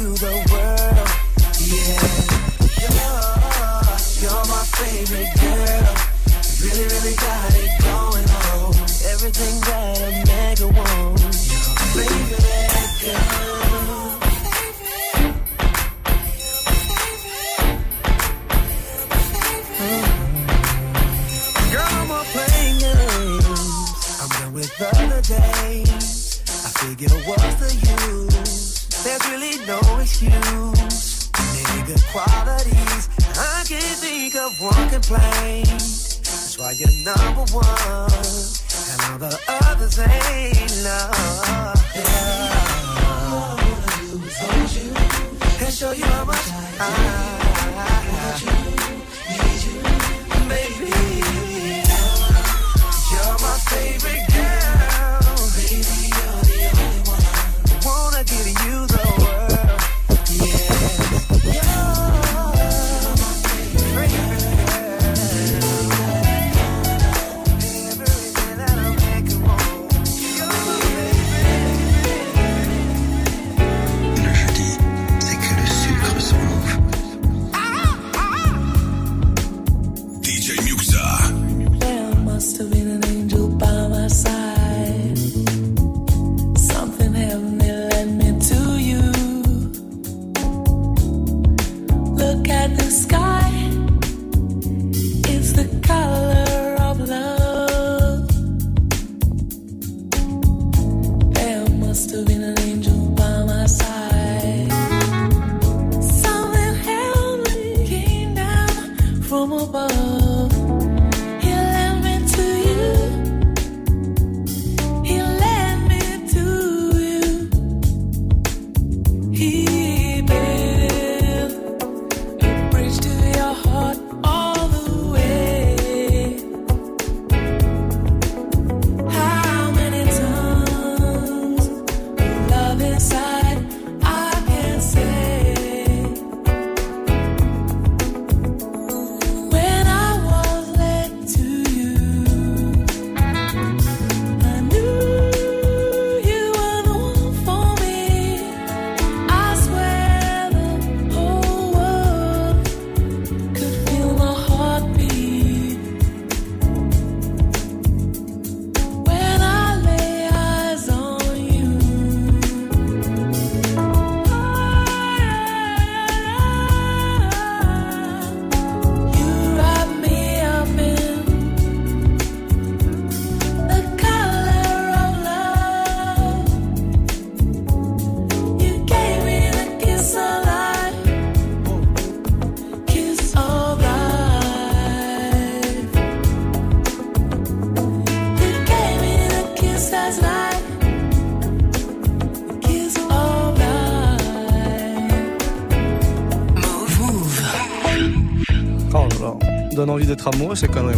d'être 200.09 200.27
amoureux 200.27 200.55
ces 200.55 200.67
conneries. 200.67 200.97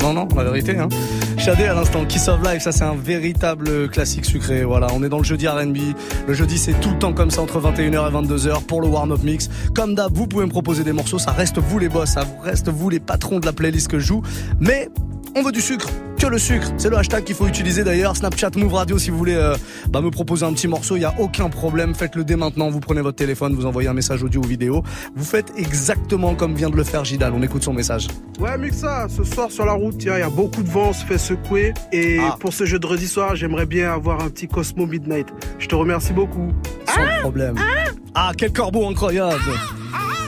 Non, 0.00 0.12
non, 0.12 0.28
la 0.36 0.44
vérité. 0.44 0.78
Hein. 0.78 0.88
Shadé 1.38 1.64
à 1.64 1.74
l'instant, 1.74 2.04
Kiss 2.04 2.28
of 2.28 2.40
Life, 2.46 2.62
ça 2.62 2.72
c'est 2.72 2.84
un 2.84 2.94
véritable 2.94 3.88
classique 3.88 4.24
sucré. 4.24 4.62
Voilà, 4.62 4.86
on 4.94 5.02
est 5.02 5.08
dans 5.08 5.18
le 5.18 5.24
jeudi 5.24 5.48
R&B. 5.48 5.78
Le 6.28 6.34
jeudi 6.34 6.58
c'est 6.58 6.78
tout 6.80 6.90
le 6.90 6.98
temps 6.98 7.12
comme 7.12 7.30
ça 7.30 7.42
entre 7.42 7.60
21h 7.60 8.10
et 8.10 8.12
22h 8.12 8.62
pour 8.64 8.80
le 8.80 8.88
warm-up 8.88 9.22
mix. 9.22 9.50
Comme 9.74 9.94
d'hab, 9.94 10.12
vous 10.14 10.26
pouvez 10.26 10.44
me 10.44 10.50
proposer 10.50 10.84
des 10.84 10.92
morceaux, 10.92 11.18
ça 11.18 11.32
reste 11.32 11.58
vous 11.58 11.78
les 11.78 11.88
boss, 11.88 12.10
ça 12.10 12.24
reste 12.42 12.68
vous 12.68 12.90
les 12.90 13.00
patrons 13.00 13.40
de 13.40 13.46
la 13.46 13.52
playlist 13.52 13.88
que 13.88 13.98
je 13.98 14.06
joue. 14.06 14.22
Mais 14.60 14.88
on 15.34 15.42
veut 15.42 15.52
du 15.52 15.60
sucre, 15.60 15.88
que 16.24 16.30
le 16.30 16.38
sucre. 16.38 16.72
C'est 16.78 16.88
le 16.88 16.96
hashtag 16.96 17.24
qu'il 17.24 17.34
faut 17.34 17.46
utiliser 17.46 17.84
d'ailleurs. 17.84 18.16
Snapchat 18.16 18.50
Move 18.56 18.72
Radio 18.72 18.98
si 18.98 19.10
vous 19.10 19.18
voulez 19.18 19.34
euh, 19.34 19.56
bah, 19.90 20.00
me 20.00 20.10
proposer 20.10 20.46
un 20.46 20.52
petit 20.54 20.68
morceau, 20.68 20.96
il 20.96 21.02
y 21.02 21.04
a 21.04 21.12
aucun 21.18 21.50
problème. 21.50 21.94
Faites-le 21.94 22.24
dès 22.24 22.36
maintenant. 22.36 22.70
Vous 22.70 22.80
prenez 22.80 23.02
votre 23.02 23.16
téléphone, 23.16 23.54
vous 23.54 23.66
envoyez 23.66 23.88
un 23.88 23.92
message 23.94 24.22
audio 24.22 24.40
ou 24.42 24.46
vidéo. 24.46 24.82
Vous 25.14 25.24
faites 25.24 25.52
exactement 25.56 26.34
comme 26.34 26.54
vient 26.54 26.70
de 26.70 26.76
le 26.76 26.84
faire 26.84 27.04
Gidal. 27.04 27.32
On 27.34 27.42
écoute 27.42 27.62
son 27.62 27.74
message. 27.74 28.08
Ouais, 28.40 28.56
Mixa, 28.56 29.06
ce 29.08 29.22
soir 29.22 29.50
sur 29.50 29.66
la 29.66 29.72
route, 29.72 29.96
il 30.02 30.06
y, 30.06 30.10
a- 30.10 30.16
il 30.18 30.20
y 30.20 30.24
a 30.24 30.30
beaucoup 30.30 30.62
de 30.62 30.70
vent, 30.70 30.88
on 30.88 30.92
se 30.94 31.04
fait 31.04 31.18
secouer. 31.18 31.74
Et 31.92 32.18
Ah. 32.20 32.36
pour 32.40 32.52
ce 32.54 32.64
jeudi 32.64 33.06
soir, 33.06 33.36
j'aimerais 33.36 33.66
bien 33.66 33.92
avoir 33.92 34.22
un 34.22 34.30
petit 34.30 34.48
Cosmo 34.48 34.86
Midnight. 34.86 35.26
Je 35.58 35.66
te 35.66 35.74
remercie 35.74 36.14
beaucoup. 36.14 36.52
Sans 36.86 37.20
problème. 37.20 37.56
Ah, 38.14 38.32
quel 38.36 38.52
corbeau 38.52 38.88
incroyable 38.88 39.34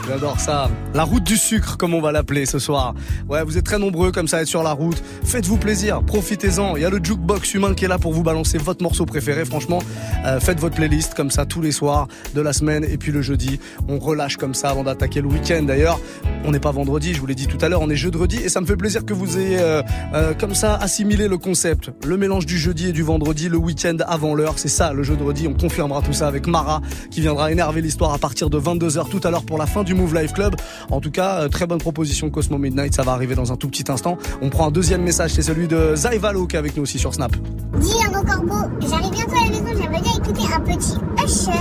J'adore 0.07 0.39
ça. 0.39 0.69
La 0.93 1.03
route 1.03 1.23
du 1.23 1.35
sucre, 1.35 1.75
comme 1.77 1.93
on 1.93 1.99
va 1.99 2.13
l'appeler 2.13 2.45
ce 2.45 2.59
soir. 2.59 2.95
Ouais, 3.27 3.43
vous 3.43 3.57
êtes 3.57 3.65
très 3.65 3.77
nombreux 3.77 4.13
comme 4.13 4.29
ça 4.29 4.37
à 4.37 4.41
être 4.41 4.47
sur 4.47 4.63
la 4.63 4.71
route. 4.71 5.03
Faites-vous 5.25 5.57
plaisir, 5.57 6.01
profitez-en. 6.01 6.77
Il 6.77 6.81
y 6.83 6.85
a 6.85 6.89
le 6.89 7.03
jukebox 7.03 7.53
humain 7.55 7.73
qui 7.73 7.83
est 7.83 7.89
là 7.89 7.97
pour 7.97 8.13
vous 8.13 8.23
balancer 8.23 8.57
votre 8.57 8.81
morceau 8.81 9.05
préféré. 9.05 9.43
Franchement, 9.43 9.79
euh, 10.25 10.39
faites 10.39 10.61
votre 10.61 10.75
playlist 10.75 11.13
comme 11.13 11.29
ça 11.29 11.45
tous 11.45 11.61
les 11.61 11.73
soirs 11.73 12.07
de 12.33 12.39
la 12.39 12.53
semaine. 12.53 12.85
Et 12.85 12.97
puis 12.97 13.11
le 13.11 13.21
jeudi, 13.21 13.59
on 13.89 13.99
relâche 13.99 14.37
comme 14.37 14.53
ça 14.53 14.69
avant 14.69 14.85
d'attaquer 14.85 15.19
le 15.19 15.27
week-end. 15.27 15.63
D'ailleurs, 15.63 15.99
on 16.45 16.51
n'est 16.51 16.61
pas 16.61 16.71
vendredi, 16.71 17.13
je 17.13 17.19
vous 17.19 17.27
l'ai 17.27 17.35
dit 17.35 17.47
tout 17.47 17.57
à 17.59 17.67
l'heure, 17.67 17.81
on 17.81 17.89
est 17.89 17.97
jeudi. 17.97 18.37
Et 18.37 18.47
ça 18.47 18.61
me 18.61 18.65
fait 18.65 18.77
plaisir 18.77 19.05
que 19.05 19.13
vous 19.13 19.37
ayez 19.37 19.59
euh, 19.59 19.81
euh, 20.13 20.33
comme 20.33 20.55
ça 20.55 20.75
assimilé 20.75 21.27
le 21.27 21.37
concept. 21.37 21.91
Le 22.05 22.15
mélange 22.15 22.45
du 22.45 22.57
jeudi 22.57 22.87
et 22.87 22.93
du 22.93 23.03
vendredi, 23.03 23.49
le 23.49 23.57
week-end 23.57 23.97
avant 24.07 24.35
l'heure. 24.35 24.53
C'est 24.55 24.69
ça, 24.69 24.93
le 24.93 25.03
jeudi. 25.03 25.47
On 25.49 25.53
confirmera 25.53 26.01
tout 26.01 26.13
ça 26.13 26.27
avec 26.27 26.47
Mara 26.47 26.81
qui 27.11 27.19
viendra 27.19 27.51
énerver 27.51 27.81
l'histoire 27.81 28.13
à 28.13 28.17
partir 28.17 28.49
de 28.49 28.57
22h 28.57 29.09
tout 29.09 29.19
à 29.25 29.31
l'heure 29.31 29.43
pour 29.43 29.57
la 29.57 29.65
fin 29.65 29.83
du 29.83 29.96
Move 29.97 30.15
Life 30.15 30.33
Club. 30.33 30.55
En 30.91 31.01
tout 31.01 31.11
cas, 31.11 31.41
euh, 31.41 31.49
très 31.49 31.65
bonne 31.65 31.79
proposition 31.79 32.29
Cosmo 32.29 32.57
Midnight. 32.57 32.95
Ça 32.95 33.03
va 33.03 33.11
arriver 33.11 33.35
dans 33.35 33.51
un 33.51 33.57
tout 33.57 33.67
petit 33.67 33.91
instant. 33.91 34.17
On 34.41 34.49
prend 34.49 34.67
un 34.67 34.71
deuxième 34.71 35.01
message, 35.01 35.31
c'est 35.31 35.41
celui 35.41 35.67
de 35.67 35.95
Zaivalo 35.95 36.47
qui 36.47 36.55
est 36.55 36.59
avec 36.59 36.77
nous 36.77 36.83
aussi 36.83 36.99
sur 36.99 37.13
Snap. 37.13 37.35
Dis 37.79 37.93
Corbeau, 38.25 38.67
j'arrive 38.81 39.11
bientôt 39.11 39.35
à 39.35 39.45
la 39.45 39.49
maison, 39.49 39.81
j'aimerais 39.81 40.01
bien 40.01 40.13
écouter 40.13 40.43
un 40.53 40.59
petit 40.59 40.95
Usher, 41.23 41.51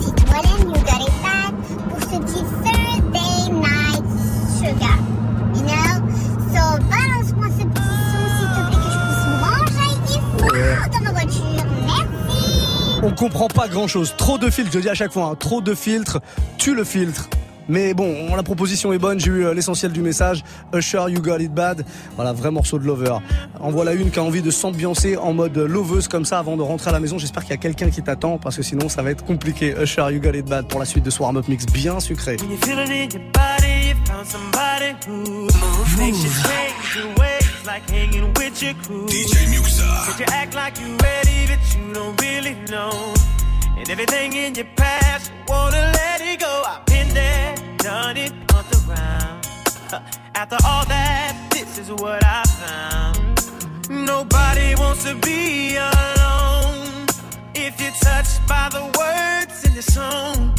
Citoyenne, 0.00 0.68
You 0.68 0.72
Got 0.72 1.04
It 1.04 1.14
Bad, 1.22 1.54
pour 1.88 2.00
ce 2.00 2.18
petit 2.18 2.44
Thursday 2.64 3.50
Night 3.52 4.04
Sugar. 4.58 4.98
You 5.54 5.62
know? 5.62 5.92
So, 6.52 6.62
balance-moi 6.90 7.46
ce 7.58 7.64
petit 7.64 7.94
son, 8.10 8.24
s'il 8.36 8.48
te 8.54 8.60
plaît, 8.68 8.76
que 8.76 8.90
je 8.90 8.98
puisse 9.06 9.26
m'enjailler 9.40 10.18
fort 10.76 10.88
dans 10.92 11.04
ma 11.04 11.12
voiture. 11.12 11.64
Merci! 11.86 13.00
On 13.02 13.10
comprend 13.12 13.48
pas 13.48 13.68
grand 13.68 13.88
chose. 13.88 14.14
Trop 14.16 14.38
de 14.38 14.50
filtres, 14.50 14.70
je 14.72 14.78
dis 14.80 14.88
à 14.88 14.94
chaque 14.94 15.12
fois, 15.12 15.30
hein, 15.32 15.36
trop 15.38 15.60
de 15.60 15.74
filtres, 15.74 16.18
tu 16.58 16.74
le 16.74 16.84
filtres. 16.84 17.28
Mais 17.70 17.94
bon, 17.94 18.34
la 18.34 18.42
proposition 18.42 18.92
est 18.92 18.98
bonne, 18.98 19.20
j'ai 19.20 19.30
eu 19.30 19.44
euh, 19.46 19.54
l'essentiel 19.54 19.92
du 19.92 20.02
message. 20.02 20.42
Usher, 20.74 21.04
You 21.08 21.20
Got 21.20 21.38
It 21.38 21.54
Bad. 21.54 21.86
Voilà, 22.16 22.32
vrai 22.32 22.50
morceau 22.50 22.80
de 22.80 22.84
lover. 22.84 23.18
En 23.60 23.70
voilà 23.70 23.92
une 23.94 24.10
qui 24.10 24.18
a 24.18 24.24
envie 24.24 24.42
de 24.42 24.50
s'ambiancer 24.50 25.16
en 25.16 25.32
mode 25.32 25.56
loveuse 25.56 26.08
comme 26.08 26.24
ça 26.24 26.40
avant 26.40 26.56
de 26.56 26.62
rentrer 26.62 26.90
à 26.90 26.92
la 26.92 26.98
maison. 26.98 27.16
J'espère 27.16 27.44
qu'il 27.44 27.52
y 27.52 27.54
a 27.54 27.58
quelqu'un 27.58 27.90
qui 27.90 28.02
t'attend 28.02 28.38
parce 28.38 28.56
que 28.56 28.64
sinon 28.64 28.88
ça 28.88 29.02
va 29.02 29.12
être 29.12 29.24
compliqué. 29.24 29.72
Usher, 29.80 30.04
You 30.10 30.20
Got 30.20 30.32
It 30.32 30.46
Bad 30.46 30.66
pour 30.66 30.80
la 30.80 30.84
suite 30.84 31.04
de 31.04 31.10
Swarm 31.10 31.36
Up 31.36 31.46
Mix 31.46 31.64
bien 31.66 32.00
sucré. 32.00 32.38
When 32.40 32.50
you 32.50 32.56
feel 32.56 32.80
it 32.80 32.90
in 32.90 33.20
your 33.20 33.30
body, 33.32 33.90
you 33.90 33.94
found 34.04 34.26
somebody 34.26 34.96
who 35.06 35.46
makes 35.96 36.24
you 36.24 36.30
change 36.42 36.96
your 36.96 37.14
ways, 37.20 37.66
like 37.66 37.88
hanging 37.88 38.34
with 38.36 38.60
your 38.60 38.74
crew. 38.82 39.06
DJ 39.06 39.46
Muxa. 39.54 40.06
But 40.08 40.18
you 40.18 40.26
act 40.32 40.56
like 40.56 40.80
you 40.80 40.96
ready, 40.96 41.46
but 41.46 41.76
you 41.76 41.94
don't 41.94 42.20
really 42.20 42.56
know? 42.68 43.14
And 43.80 43.88
everything 43.88 44.34
in 44.34 44.54
your 44.54 44.66
past, 44.76 45.32
wanna 45.48 45.90
let 45.94 46.20
it 46.20 46.38
go. 46.38 46.64
I've 46.66 46.84
been 46.84 47.08
there, 47.14 47.54
done 47.78 48.18
it, 48.18 48.30
hunt 48.50 48.68
around. 48.76 49.48
After 50.34 50.58
all 50.66 50.84
that, 50.84 51.48
this 51.50 51.78
is 51.78 51.90
what 51.90 52.22
I 52.22 52.42
found. 52.60 53.88
Nobody 53.88 54.74
wants 54.74 55.04
to 55.04 55.14
be 55.14 55.76
alone. 55.76 57.06
If 57.54 57.80
you're 57.80 57.98
touched 58.02 58.46
by 58.46 58.68
the 58.68 58.84
words 59.00 59.64
in 59.64 59.74
the 59.74 59.82
song, 59.82 60.49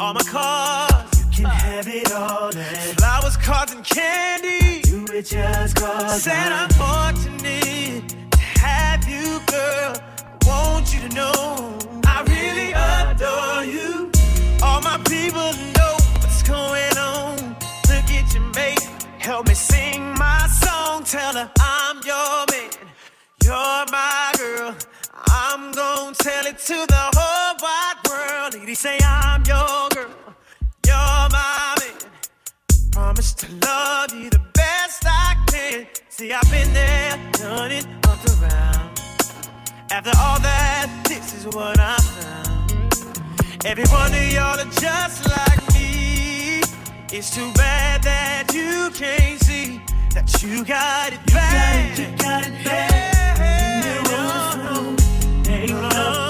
all 0.00 0.14
my 0.14 0.22
cars, 0.22 1.20
you 1.20 1.44
can 1.44 1.44
have 1.44 1.86
it 1.86 2.10
all. 2.12 2.50
And 2.56 2.96
flowers, 2.96 3.36
cards, 3.36 3.72
and 3.72 3.84
candy, 3.84 4.80
do 4.80 5.04
it 5.12 5.26
just 5.26 5.76
cause. 5.76 6.22
Said 6.22 6.50
I'm 6.52 6.70
fortunate 6.70 8.08
to 8.08 8.38
have 8.38 9.06
you, 9.06 9.40
girl. 9.46 9.94
I 10.42 10.48
want 10.48 10.94
you 10.94 11.06
to 11.06 11.14
know 11.14 11.78
I 12.06 12.22
really 12.34 12.72
adore 12.72 13.64
you. 13.64 14.10
All 14.62 14.80
my 14.80 14.96
people 15.04 15.52
know 15.76 15.94
what's 16.20 16.42
going 16.44 16.96
on. 16.96 17.36
Look 17.90 18.08
at 18.10 18.32
your 18.32 18.44
mate, 18.54 18.88
help 19.18 19.48
me 19.48 19.54
sing 19.54 20.14
my 20.14 20.46
song. 20.46 21.04
Tell 21.04 21.34
her 21.34 21.50
I'm 21.60 21.96
your 22.06 22.46
man, 22.50 22.70
you're 23.44 23.84
my 23.92 24.32
girl. 24.38 24.74
I'm 25.52 25.72
gonna 25.72 26.14
tell 26.14 26.46
it 26.46 26.58
to 26.58 26.86
the 26.86 27.10
whole 27.16 27.56
wide 27.60 27.96
world. 28.08 28.54
Lady, 28.54 28.76
say 28.76 29.00
I'm 29.02 29.42
your 29.44 29.88
girl, 29.88 30.14
you're 30.86 31.28
my 31.34 31.74
man. 31.80 31.96
Promise 32.92 33.34
to 33.34 33.46
love 33.66 34.14
you 34.14 34.30
the 34.30 34.40
best 34.54 35.02
I 35.04 35.34
can. 35.48 35.88
See, 36.08 36.32
I've 36.32 36.48
been 36.52 36.72
there, 36.72 37.18
done 37.32 37.72
it, 37.72 37.84
up 38.04 38.24
around. 38.40 39.00
After 39.90 40.12
all 40.20 40.38
that, 40.38 41.04
this 41.08 41.34
is 41.34 41.46
what 41.46 41.80
I 41.80 41.96
found. 41.96 43.64
Every 43.64 43.86
one 43.86 44.14
of 44.14 44.32
y'all 44.32 44.60
are 44.60 44.72
just 44.78 45.28
like 45.28 45.74
me. 45.74 46.60
It's 47.12 47.34
too 47.34 47.50
bad 47.54 48.04
that 48.04 48.54
you 48.54 48.90
can't 48.94 49.42
see 49.42 49.80
that 50.14 50.42
you 50.44 50.64
got 50.64 51.12
it 51.12 51.26
bad. 51.26 51.98
You 51.98 52.16
got 52.18 52.46
it, 52.46 52.64
bad. 52.64 53.00
The 53.82 54.99
love. 55.80 56.29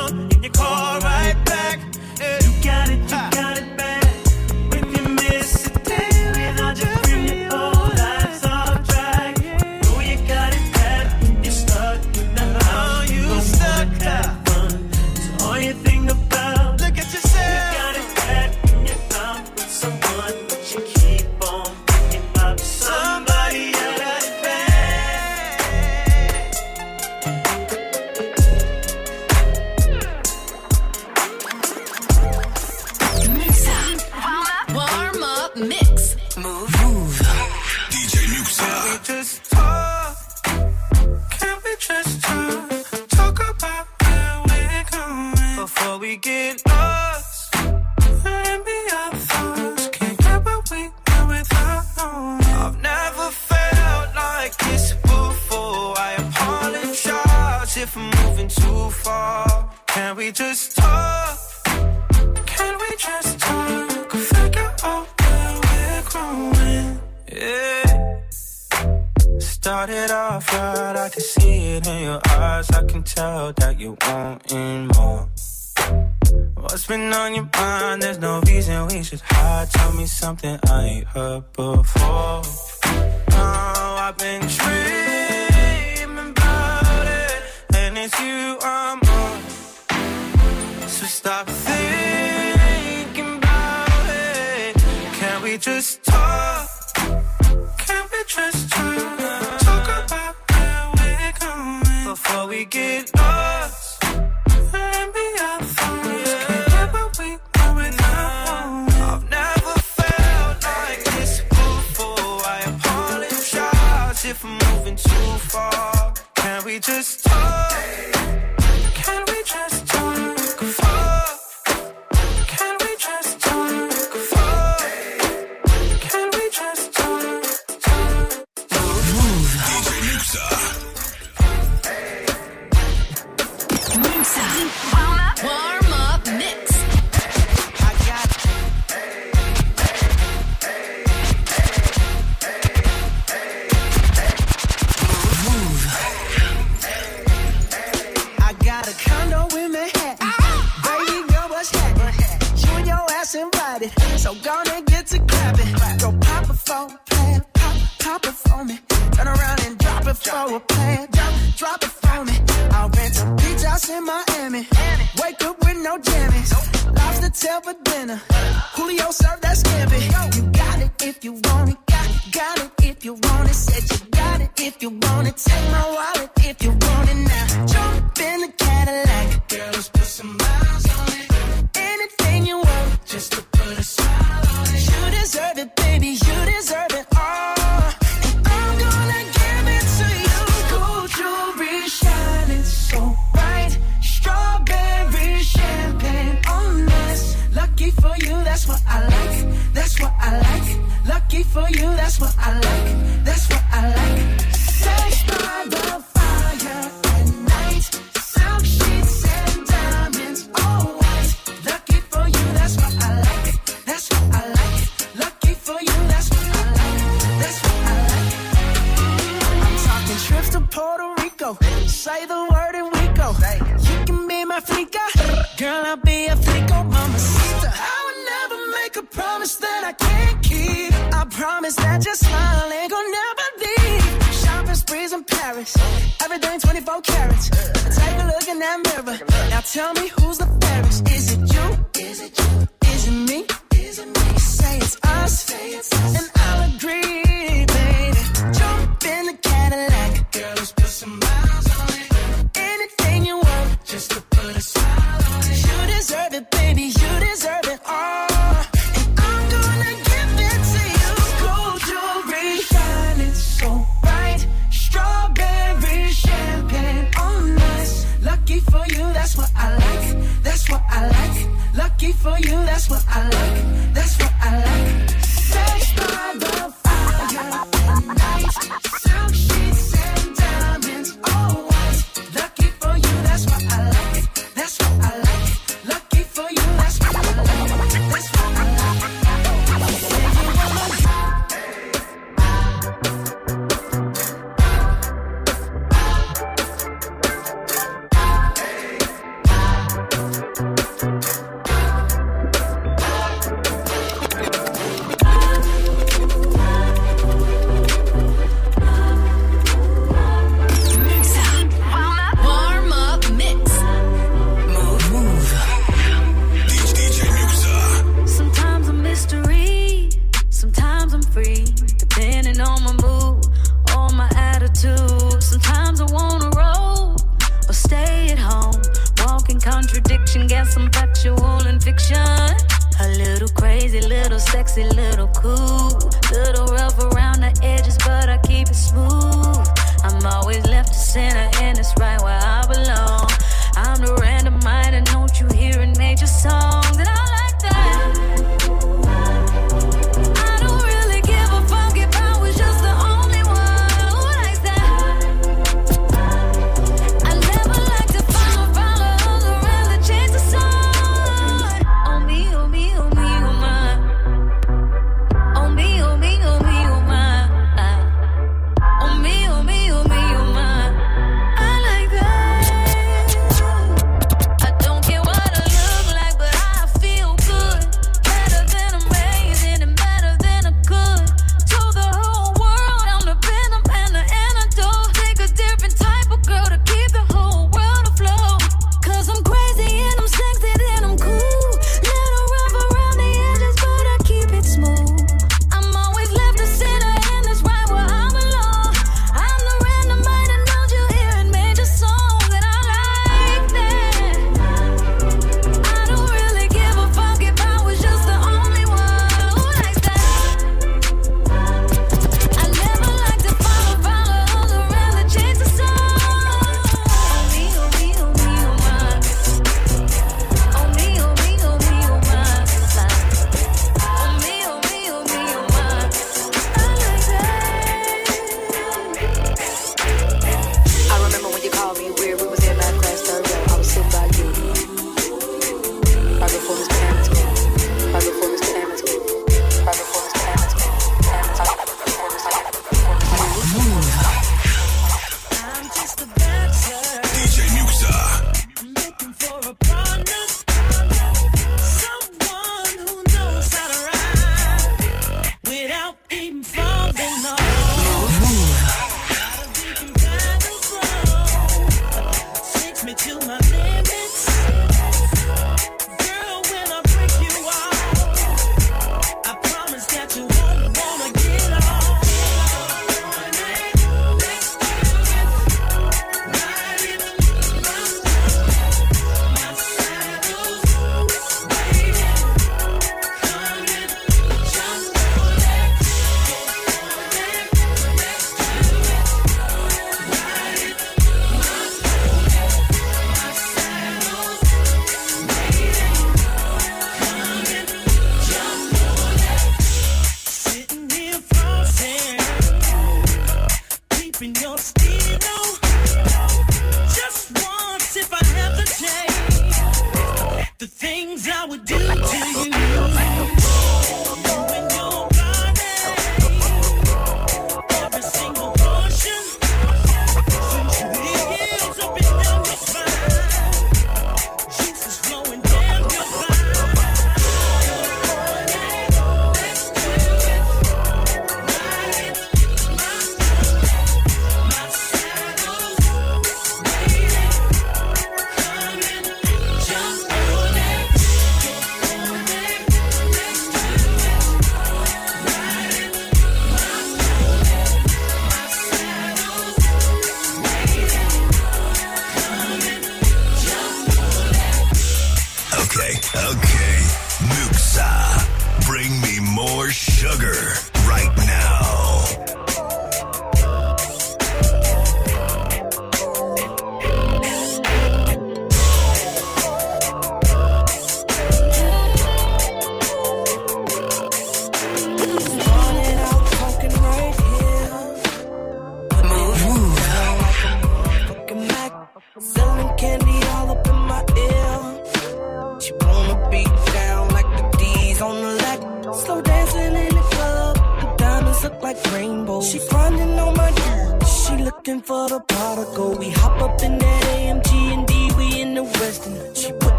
24 236.81 237.03
carats. 237.03 237.51
Take 237.51 238.23
a 238.23 238.27
look 238.27 238.49
in 238.49 238.59
that 238.59 238.81
mirror. 238.87 239.19
Now 239.51 239.61
tell 239.61 239.93
me 239.95 240.09
who's 240.09 240.39
the 240.39 240.47
fairest. 240.61 240.90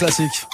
Classique. 0.00 0.46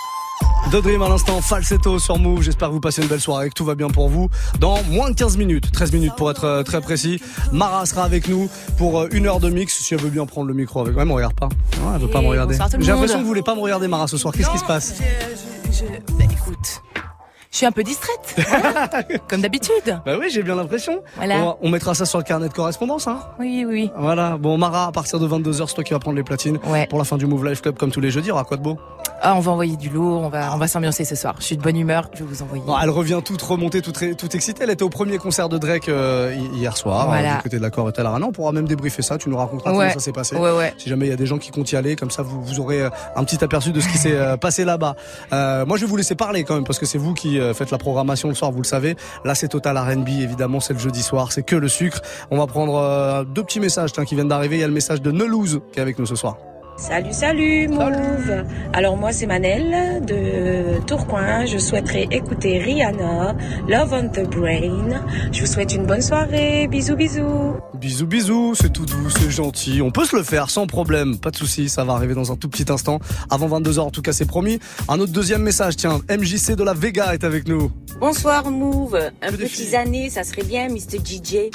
The 0.72 0.82
Dream 0.82 1.00
à 1.02 1.08
l'instant, 1.08 1.40
falsetto 1.40 2.00
sur 2.00 2.18
Move. 2.18 2.42
J'espère 2.42 2.68
que 2.68 2.72
vous 2.74 2.80
passez 2.80 3.00
une 3.00 3.06
belle 3.06 3.20
soirée, 3.20 3.48
que 3.48 3.54
tout 3.54 3.64
va 3.64 3.76
bien 3.76 3.86
pour 3.88 4.08
vous. 4.08 4.28
Dans 4.58 4.82
moins 4.90 5.08
de 5.10 5.14
15 5.14 5.36
minutes, 5.36 5.70
13 5.70 5.92
minutes 5.92 6.14
pour 6.16 6.28
être 6.32 6.42
euh, 6.44 6.62
très 6.64 6.80
précis, 6.80 7.22
Mara 7.52 7.86
sera 7.86 8.02
avec 8.02 8.26
nous 8.26 8.48
pour 8.76 8.98
euh, 9.02 9.08
une 9.12 9.26
heure 9.28 9.38
de 9.38 9.48
mix. 9.48 9.78
Si 9.80 9.94
elle 9.94 10.00
veut 10.00 10.10
bien 10.10 10.26
prendre 10.26 10.48
le 10.48 10.54
micro 10.54 10.80
avec 10.80 10.94
moi, 10.94 11.02
elle 11.02 11.08
me 11.08 11.14
regarde 11.14 11.34
pas. 11.34 11.48
Elle 11.94 12.00
veut 12.02 12.08
pas 12.08 12.18
Et 12.18 12.22
me 12.24 12.28
regarder. 12.28 12.58
J'ai 12.80 12.90
l'impression 12.90 13.18
que 13.18 13.22
vous 13.22 13.28
voulez 13.28 13.42
pas 13.42 13.54
me 13.54 13.60
regarder, 13.60 13.86
Mara, 13.86 14.08
ce 14.08 14.16
soir. 14.16 14.34
Qu'est-ce 14.36 14.50
qui 14.50 14.58
se 14.58 14.64
passe? 14.64 14.94
je, 15.66 15.70
je- 15.78 16.14
bah, 16.18 16.24
écoute, 16.24 16.82
je 17.56 17.60
suis 17.60 17.66
un 17.66 17.72
peu 17.72 17.82
distraite, 17.82 18.34
voilà, 18.50 18.86
comme 19.30 19.40
d'habitude. 19.40 19.98
Bah 20.04 20.16
oui, 20.20 20.26
j'ai 20.28 20.42
bien 20.42 20.56
l'impression. 20.56 21.02
Voilà. 21.16 21.56
On, 21.62 21.70
mettra 21.70 21.94
ça 21.94 22.04
sur 22.04 22.18
le 22.18 22.24
carnet 22.24 22.48
de 22.48 22.52
correspondance, 22.52 23.06
hein. 23.08 23.20
Oui, 23.38 23.64
oui. 23.66 23.90
Voilà. 23.96 24.36
Bon, 24.36 24.58
Mara, 24.58 24.88
à 24.88 24.92
partir 24.92 25.18
de 25.18 25.26
22h, 25.26 25.66
c'est 25.66 25.74
toi 25.74 25.82
qui 25.82 25.94
vas 25.94 25.98
prendre 25.98 26.18
les 26.18 26.22
platines. 26.22 26.58
Pour 26.90 26.98
la 26.98 27.04
fin 27.06 27.16
du 27.16 27.24
Move 27.24 27.46
Life 27.46 27.62
Club, 27.62 27.78
comme 27.78 27.90
tous 27.90 28.02
les 28.02 28.10
jeudis, 28.10 28.26
il 28.26 28.28
y 28.28 28.32
aura 28.32 28.44
quoi 28.44 28.58
de 28.58 28.62
beau? 28.62 28.76
Ah, 29.22 29.34
on 29.34 29.40
va 29.40 29.52
envoyer 29.52 29.78
du 29.78 29.88
lourd, 29.88 30.20
on 30.20 30.28
va, 30.28 30.54
on 30.54 30.58
va 30.58 30.68
s'ambiancer 30.68 31.06
ce 31.06 31.16
soir. 31.16 31.34
Je 31.38 31.44
suis 31.44 31.56
de 31.56 31.62
bonne 31.62 31.78
humeur, 31.78 32.10
je 32.12 32.18
vais 32.18 32.24
vous 32.28 32.42
envoyer. 32.42 32.62
Elle 32.82 32.90
revient 32.90 33.20
toute 33.24 33.40
remontée, 33.40 33.80
toute, 33.80 33.98
toute 34.18 34.34
excitée. 34.34 34.64
Elle 34.64 34.70
était 34.70 34.82
au 34.82 34.90
premier 34.90 35.16
concert 35.16 35.48
de 35.48 35.56
Drake 35.56 35.88
euh, 35.88 36.34
hi- 36.36 36.58
hier 36.58 36.76
soir, 36.76 37.06
Voilà. 37.06 37.32
euh, 37.32 37.36
du 37.38 37.42
côté 37.44 37.56
de 37.56 37.62
la 37.62 37.70
Corbettelle 37.70 38.04
Arena. 38.04 38.26
On 38.26 38.32
pourra 38.32 38.52
même 38.52 38.68
débriefer 38.68 39.00
ça. 39.00 39.16
Tu 39.16 39.30
nous 39.30 39.38
raconteras 39.38 39.70
Ouais. 39.72 39.78
comment 39.78 39.92
ça 39.94 40.00
s'est 40.00 40.12
passé. 40.12 40.36
Ouais, 40.36 40.52
ouais. 40.52 40.74
Si 40.76 40.90
jamais 40.90 41.06
il 41.06 41.08
y 41.08 41.12
a 41.12 41.16
des 41.16 41.24
gens 41.24 41.38
qui 41.38 41.50
comptent 41.50 41.72
y 41.72 41.76
aller, 41.76 41.96
comme 41.96 42.10
ça, 42.10 42.20
vous, 42.22 42.42
vous 42.42 42.60
aurez 42.60 42.82
euh, 42.82 42.90
un 43.16 43.24
petit 43.24 43.42
aperçu 43.42 43.72
de 43.72 43.80
ce 43.80 43.88
qui 43.88 43.96
s'est 43.96 44.12
euh, 44.14 44.36
passé 44.36 44.66
là-bas. 44.66 44.96
Euh, 45.32 45.64
moi, 45.64 45.78
je 45.78 45.84
vais 45.86 45.90
vous 45.90 45.96
laisser 45.96 46.14
parler 46.14 46.44
quand 46.44 46.54
même, 46.54 46.64
parce 46.64 46.78
que 46.78 46.84
c'est 46.86 46.98
vous 46.98 47.14
qui 47.14 47.40
euh, 47.46 47.54
faites 47.54 47.70
la 47.70 47.78
programmation 47.78 48.28
le 48.28 48.34
soir, 48.34 48.52
vous 48.52 48.62
le 48.62 48.66
savez. 48.66 48.96
Là, 49.24 49.34
c'est 49.34 49.48
Total 49.48 49.76
R&B, 49.76 50.08
évidemment, 50.08 50.60
c'est 50.60 50.72
le 50.72 50.78
jeudi 50.78 51.02
soir, 51.02 51.32
c'est 51.32 51.42
que 51.42 51.56
le 51.56 51.68
sucre. 51.68 52.00
On 52.30 52.38
va 52.38 52.46
prendre 52.46 52.76
euh, 52.76 53.24
deux 53.24 53.42
petits 53.42 53.60
messages 53.60 53.92
tiens, 53.92 54.04
qui 54.04 54.14
viennent 54.14 54.28
d'arriver. 54.28 54.56
Il 54.56 54.60
y 54.60 54.64
a 54.64 54.68
le 54.68 54.72
message 54.72 55.02
de 55.02 55.10
Nelouse 55.10 55.60
qui 55.72 55.78
est 55.78 55.82
avec 55.82 55.98
nous 55.98 56.06
ce 56.06 56.16
soir. 56.16 56.36
Salut, 56.78 57.12
salut, 57.14 57.68
Move. 57.68 58.44
Alors 58.74 58.98
moi 58.98 59.10
c'est 59.10 59.26
Manel 59.26 60.04
de 60.04 60.78
Tourcoing. 60.86 61.46
Je 61.46 61.56
souhaiterais 61.56 62.06
écouter 62.10 62.58
Rihanna, 62.58 63.34
Love 63.66 63.92
on 63.94 64.08
the 64.08 64.28
Brain. 64.28 65.02
Je 65.32 65.40
vous 65.40 65.46
souhaite 65.46 65.72
une 65.72 65.86
bonne 65.86 66.02
soirée. 66.02 66.68
Bisous, 66.68 66.94
bisous. 66.94 67.54
Bisous 67.80 68.06
bisous, 68.06 68.54
c'est 68.54 68.70
tout 68.70 68.84
doux, 68.84 69.08
c'est 69.08 69.30
gentil. 69.30 69.80
On 69.80 69.90
peut 69.90 70.04
se 70.04 70.14
le 70.14 70.22
faire 70.22 70.50
sans 70.50 70.66
problème, 70.66 71.18
pas 71.18 71.30
de 71.30 71.36
souci, 71.36 71.70
ça 71.70 71.82
va 71.82 71.94
arriver 71.94 72.14
dans 72.14 72.30
un 72.30 72.36
tout 72.36 72.50
petit 72.50 72.70
instant. 72.70 73.00
Avant 73.30 73.48
22h 73.58 73.78
en 73.78 73.90
tout 73.90 74.02
cas 74.02 74.12
c'est 74.12 74.26
promis. 74.26 74.58
Un 74.88 75.00
autre 75.00 75.12
deuxième 75.12 75.42
message, 75.42 75.76
tiens, 75.76 76.00
MJC 76.10 76.56
de 76.56 76.62
la 76.62 76.74
Vega 76.74 77.14
est 77.14 77.24
avec 77.24 77.48
nous. 77.48 77.72
Bonsoir 78.00 78.50
Move, 78.50 78.98
un 79.22 79.32
petit 79.32 79.74
années, 79.74 80.10
ça 80.10 80.24
serait 80.24 80.44
bien 80.44 80.68
Mr. 80.68 80.98
DJ. 81.02 81.50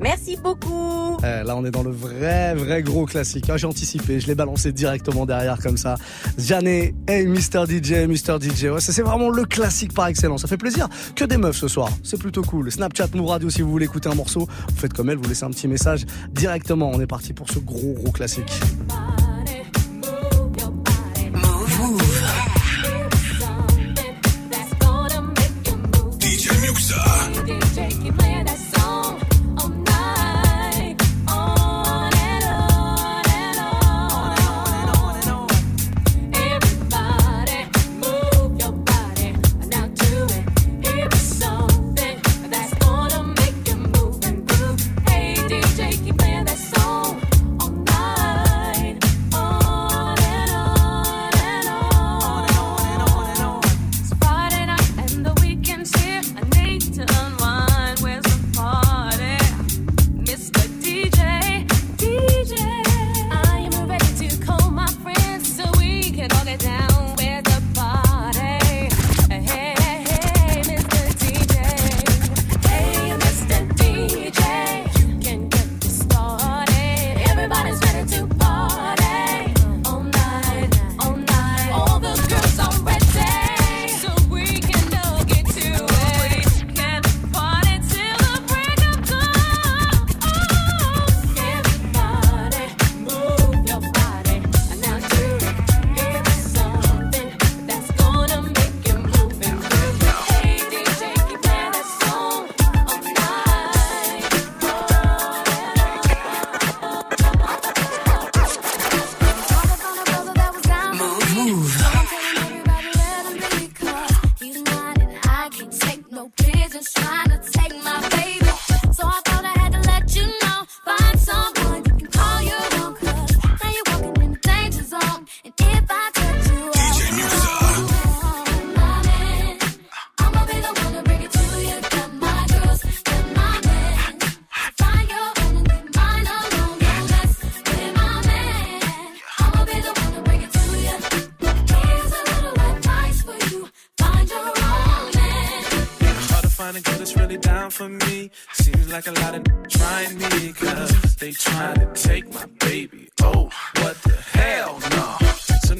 Merci 0.00 0.36
beaucoup. 0.42 1.16
Eh, 1.20 1.44
là 1.44 1.56
on 1.56 1.64
est 1.64 1.70
dans 1.70 1.82
le 1.82 1.90
vrai 1.90 2.54
vrai 2.54 2.82
gros 2.82 3.06
classique. 3.06 3.46
Ah, 3.50 3.56
J'ai 3.56 3.66
anticipé, 3.66 4.20
je 4.20 4.26
l'ai 4.28 4.34
balancé 4.34 4.72
directement 4.72 5.26
derrière 5.26 5.58
comme 5.58 5.76
ça. 5.76 5.96
Janet, 6.38 6.94
hey 7.08 7.26
Mr 7.26 7.66
DJ, 7.66 8.06
Mr 8.06 8.38
DJ. 8.40 8.64
Ouais, 8.66 8.80
c'est 8.80 9.02
vraiment 9.02 9.30
le 9.30 9.44
classique 9.44 9.92
par 9.92 10.06
excellence. 10.06 10.42
Ça 10.42 10.48
fait 10.48 10.56
plaisir. 10.56 10.88
Que 11.16 11.24
des 11.24 11.36
meufs 11.36 11.56
ce 11.56 11.68
soir, 11.68 11.90
c'est 12.02 12.18
plutôt 12.18 12.42
cool. 12.42 12.70
Snapchat, 12.70 13.08
Move 13.14 13.26
Radio 13.26 13.50
si 13.50 13.62
vous 13.62 13.70
voulez 13.70 13.86
écouter 13.86 14.08
un 14.08 14.14
morceau, 14.14 14.46
vous 14.68 14.76
faites 14.76 14.92
comme 14.92 15.10
elle, 15.10 15.18
vous 15.18 15.28
laissez 15.28 15.44
un 15.44 15.50
petit 15.50 15.68
message 15.68 16.04
directement. 16.30 16.90
On 16.92 17.00
est 17.00 17.06
parti 17.06 17.32
pour 17.32 17.48
ce 17.50 17.58
gros 17.58 17.94
gros 17.94 18.12
classique. 18.12 18.60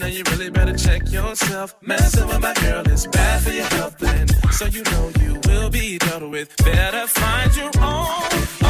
Now 0.09 0.14
you 0.14 0.22
really 0.30 0.48
better 0.48 0.74
check 0.74 1.12
yourself. 1.12 1.74
Messing 1.82 2.26
with 2.28 2.40
my 2.40 2.54
girl 2.54 2.80
is 2.88 3.06
bad 3.09 3.42
for 3.42 3.50
your 3.50 3.66
health, 3.66 4.02
and 4.02 4.30
so 4.54 4.64
you 4.64 4.82
know 4.84 5.12
you 5.20 5.38
will 5.46 5.68
be 5.68 5.98
dealt 5.98 6.30
with. 6.30 6.56
Better 6.64 7.06
find 7.06 7.54
your 7.54 7.70
own, 7.78 8.67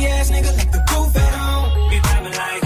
Dirty 0.00 0.12
ass 0.12 0.30
nigga 0.30 0.56
like 0.56 0.72
the 0.72 0.78
at 0.78 1.34
home. 1.34 1.90
Be 1.90 1.98
rapping 1.98 2.32
like. 2.32 2.60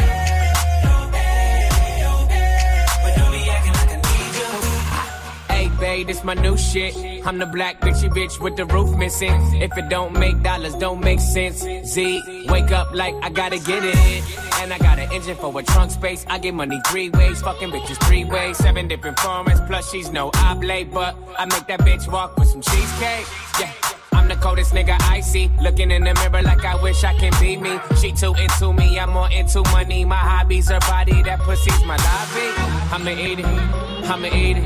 Babe, 5.81 6.07
this 6.07 6.25
my 6.25 6.35
new 6.35 6.57
shit. 6.57 6.95
I'm 7.27 7.39
the 7.39 7.47
black 7.47 7.81
bitchy 7.81 8.09
bitch 8.09 8.41
with 8.41 8.57
the 8.57 8.65
roof 8.65 8.97
missing. 8.97 9.35
If 9.61 9.77
it 9.77 9.89
don't 9.91 10.13
make 10.13 10.43
dollars, 10.43 10.75
don't 10.77 11.01
make 11.01 11.21
sense. 11.21 11.59
Z, 11.61 12.47
wake 12.49 12.71
up 12.71 12.95
like 12.95 13.15
I 13.23 13.29
gotta 13.29 13.59
get 13.59 13.85
it. 13.85 13.97
And 14.61 14.73
I 14.73 14.79
got 14.79 14.99
an 14.99 15.13
engine 15.13 15.37
for 15.37 15.59
a 15.59 15.63
trunk 15.63 15.91
space. 15.91 16.25
I 16.29 16.39
get 16.39 16.55
money 16.55 16.81
three 16.87 17.11
ways, 17.11 17.43
fucking 17.43 17.71
bitches 17.71 18.03
three 18.07 18.25
ways. 18.25 18.57
Seven 18.57 18.89
different 18.89 19.19
formats, 19.19 19.67
plus 19.67 19.91
she's 19.91 20.11
no 20.11 20.31
oblate, 20.37 20.91
but 20.91 21.17
I 21.39 21.45
make 21.47 21.67
that 21.67 21.81
bitch 21.81 22.11
walk 22.11 22.39
with 22.39 22.49
some 22.49 22.63
cheesecake. 22.63 23.27
Yeah. 23.61 23.94
Coldest 24.45 24.75
nigga 24.75 25.01
I 25.09 25.21
see. 25.21 25.51
Looking 25.63 25.91
in 25.91 26.05
the 26.05 26.13
mirror 26.13 26.43
like 26.43 26.63
I 26.67 26.77
wish 26.83 27.03
I 27.03 27.15
can 27.15 27.33
be 27.41 27.57
me. 27.57 27.79
She 27.99 28.13
too 28.13 28.35
into 28.35 28.75
me, 28.75 28.99
I'm 28.99 29.09
more 29.09 29.31
into 29.31 29.63
money. 29.73 30.05
My 30.05 30.17
hobbies 30.17 30.69
her 30.69 30.81
body, 30.81 31.23
that 31.23 31.41
pussy's 31.41 31.83
my 31.87 31.97
lobby. 31.97 32.47
I'ma 32.93 33.11
eat 33.11 33.39
it, 33.39 33.47
I'ma 33.47 34.27
eat 34.27 34.59
it. 34.59 34.65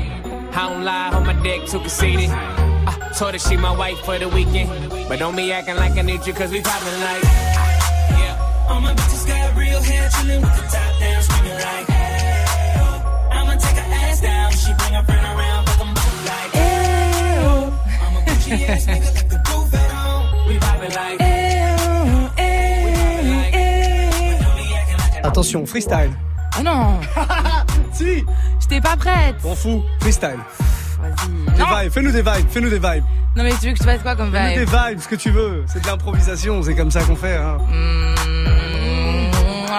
I 0.53 0.67
don't 0.67 0.83
lie, 0.83 1.11
on 1.13 1.25
my 1.25 1.33
dick 1.43 1.65
too 1.65 1.79
conceited. 1.79 2.29
I 2.29 3.13
told 3.17 3.31
her 3.35 3.39
she 3.39 3.55
my 3.55 3.71
wife 3.73 3.97
for 3.99 4.19
the 4.19 4.27
weekend. 4.27 4.69
But 5.07 5.19
don't 5.19 5.37
be 5.37 5.49
acting 5.53 5.77
like 5.77 5.93
I 5.93 6.01
need 6.01 6.27
you, 6.27 6.33
cause 6.33 6.51
we 6.51 6.59
poppin' 6.61 6.99
like. 6.99 7.23
Yeah. 7.23 8.67
All 8.67 8.81
my 8.81 8.93
bitches 8.93 9.25
got 9.25 9.55
real 9.55 9.81
hair, 9.81 10.09
chillin' 10.09 10.41
with 10.41 10.55
the 10.59 10.63
top 10.75 10.99
down, 10.99 11.23
screaming 11.23 11.53
like, 11.53 11.87
hey, 11.87 12.43
oh. 12.83 13.29
I'ma 13.31 13.53
take 13.53 13.77
her 13.77 13.93
ass 13.93 14.19
down. 14.19 14.51
She 14.51 14.73
bring 14.73 14.93
her 14.93 15.03
friend 15.03 15.25
around, 15.25 15.69
fuck 15.69 15.87
'em 15.87 15.93
both 15.93 16.25
like, 16.27 16.51
hey, 16.51 17.37
oh. 17.47 17.79
I'm 18.03 18.17
a 18.17 18.21
bitchy 18.27 18.67
ass 18.67 18.85
nigga, 18.85 19.15
like 19.15 19.28
Attention, 25.23 25.65
freestyle. 25.65 26.11
Oh 26.59 26.63
non 26.63 26.99
Si 27.93 28.23
J'étais 28.59 28.81
pas 28.81 28.95
prête 28.95 29.35
M'en 29.43 29.55
fous, 29.55 29.83
freestyle. 29.99 30.37
Vas-y. 31.01 31.53
Des 31.55 31.59
Non. 31.59 31.65
vibes, 31.81 31.91
fais-nous 31.91 32.11
des 32.11 32.21
vibes, 32.21 32.49
fais-nous 32.49 32.69
des 32.69 32.79
vibes. 32.79 33.03
Non 33.35 33.43
mais 33.43 33.51
tu 33.59 33.67
veux 33.67 33.73
que 33.73 33.77
je 33.79 33.83
fasse 33.83 34.01
quoi 34.01 34.15
comme 34.15 34.31
Fais-nous 34.31 34.65
des 34.65 34.65
vibe 34.65 34.89
vibes, 34.89 34.99
ce 34.99 35.07
que 35.07 35.15
tu 35.15 35.29
veux. 35.29 35.63
C'est 35.67 35.81
de 35.81 35.87
l'improvisation, 35.87 36.61
c'est 36.63 36.75
comme 36.75 36.91
ça 36.91 37.01
qu'on 37.03 37.15
fait. 37.15 37.35
Hein. 37.37 37.57
Ah 37.59 38.68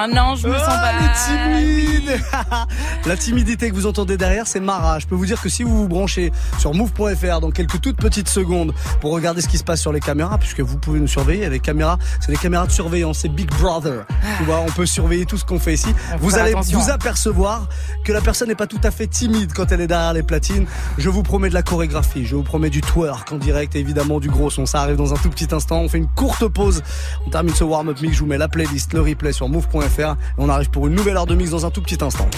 non, 0.09 0.35
je 0.37 0.49
me 0.49 0.55
sens 0.57 0.67
Ah, 0.69 0.93
pas. 0.93 0.93
les 1.01 1.95
timides 1.95 2.21
La 3.07 3.17
timidité 3.17 3.71
que 3.71 3.75
vous 3.75 3.87
entendez 3.87 4.17
derrière, 4.17 4.47
c'est 4.47 4.61
Mara. 4.61 4.99
Je 4.99 5.07
peux 5.07 5.15
vous 5.15 5.27
dire 5.27 5.41
que 5.41 5.49
si 5.49 5.63
vous 5.63 5.77
vous 5.77 5.89
branchez 5.89 6.33
sur 6.59 6.75
move.fr 6.75 7.41
dans 7.41 7.51
quelques 7.51 7.81
toutes 7.81 7.97
petites 7.97 8.29
secondes 8.29 8.75
pour 9.01 9.13
regarder 9.13 9.41
ce 9.41 9.49
qui 9.49 9.59
se 9.59 9.65
passe 9.65 9.81
sur 9.81 9.93
les 9.93 10.01
caméras, 10.01 10.39
puisque 10.39 10.61
vous 10.61 10.77
pouvez 10.79 11.01
nous 11.01 11.07
surveiller, 11.09 11.49
les 11.49 11.61
caméras, 11.61 11.99
c'est 12.21 12.33
des 12.33 12.39
caméras 12.39 12.67
de 12.67 12.73
surveillance, 12.73 13.19
c'est 13.21 13.29
Big 13.29 13.49
Brother. 13.59 14.05
Tu 14.39 14.45
vois, 14.45 14.61
on 14.61 14.71
peut 14.71 14.87
surveiller 14.87 15.25
tout 15.27 15.37
ce 15.39 15.45
qu'on 15.45 15.59
fait 15.59 15.75
ici. 15.75 15.93
Vous 16.21 16.37
allez 16.37 16.51
attention, 16.51 16.79
vous 16.79 16.91
hein. 16.91 16.95
apercevoir 16.95 17.69
que 18.05 18.13
la 18.13 18.21
personne 18.21 18.49
n'est 18.49 18.55
pas 18.55 18.67
tout 18.67 18.81
à 18.83 18.91
fait 18.91 19.07
timide 19.07 19.53
quand 19.55 19.73
elle 19.73 19.81
est 19.81 19.87
derrière 19.87 20.13
les 20.13 20.23
platines. 20.23 20.67
Je 20.99 21.09
vous 21.09 21.23
promets 21.23 21.49
de 21.49 21.55
la 21.55 21.63
chorégraphie, 21.63 22.27
je 22.27 22.37
vous 22.37 22.43
promets 22.43 22.71
du 22.71 22.81
twerk 22.81 23.33
en 23.33 23.37
direct 23.37 23.75
et 23.77 23.81
évidemment 23.81 24.21
du 24.21 24.29
gros 24.29 24.51
son. 24.51 24.67
Ça 24.67 24.83
arrive 24.83 24.97
dans 24.97 25.13
un 25.13 25.17
tout 25.17 25.31
petit 25.31 25.49
instant. 25.55 25.81
On 25.81 25.89
fait 25.89 25.99
une 25.99 26.09
courte 26.09 26.47
pause. 26.49 26.83
On 27.27 27.31
termine 27.31 27.55
ce 27.55 27.65
warm-up 27.65 28.01
mix. 28.01 28.15
Je 28.15 28.21
vous 28.21 28.27
mets 28.27 28.39
la 28.39 28.49
playlist, 28.49 28.93
le 28.93 29.01
replay 29.01 29.33
sur 29.33 29.49
move.fr 29.49 29.90
et 29.99 30.05
on 30.39 30.49
arrive 30.49 30.71
pour 30.71 30.87
une 30.87 30.95
nouvelle 30.95 31.17
heure 31.17 31.27
de 31.27 31.35
mix 31.35 31.51
dans 31.51 31.67
un 31.67 31.71
tout 31.71 31.83
petit 31.83 32.03
instant. 32.03 32.29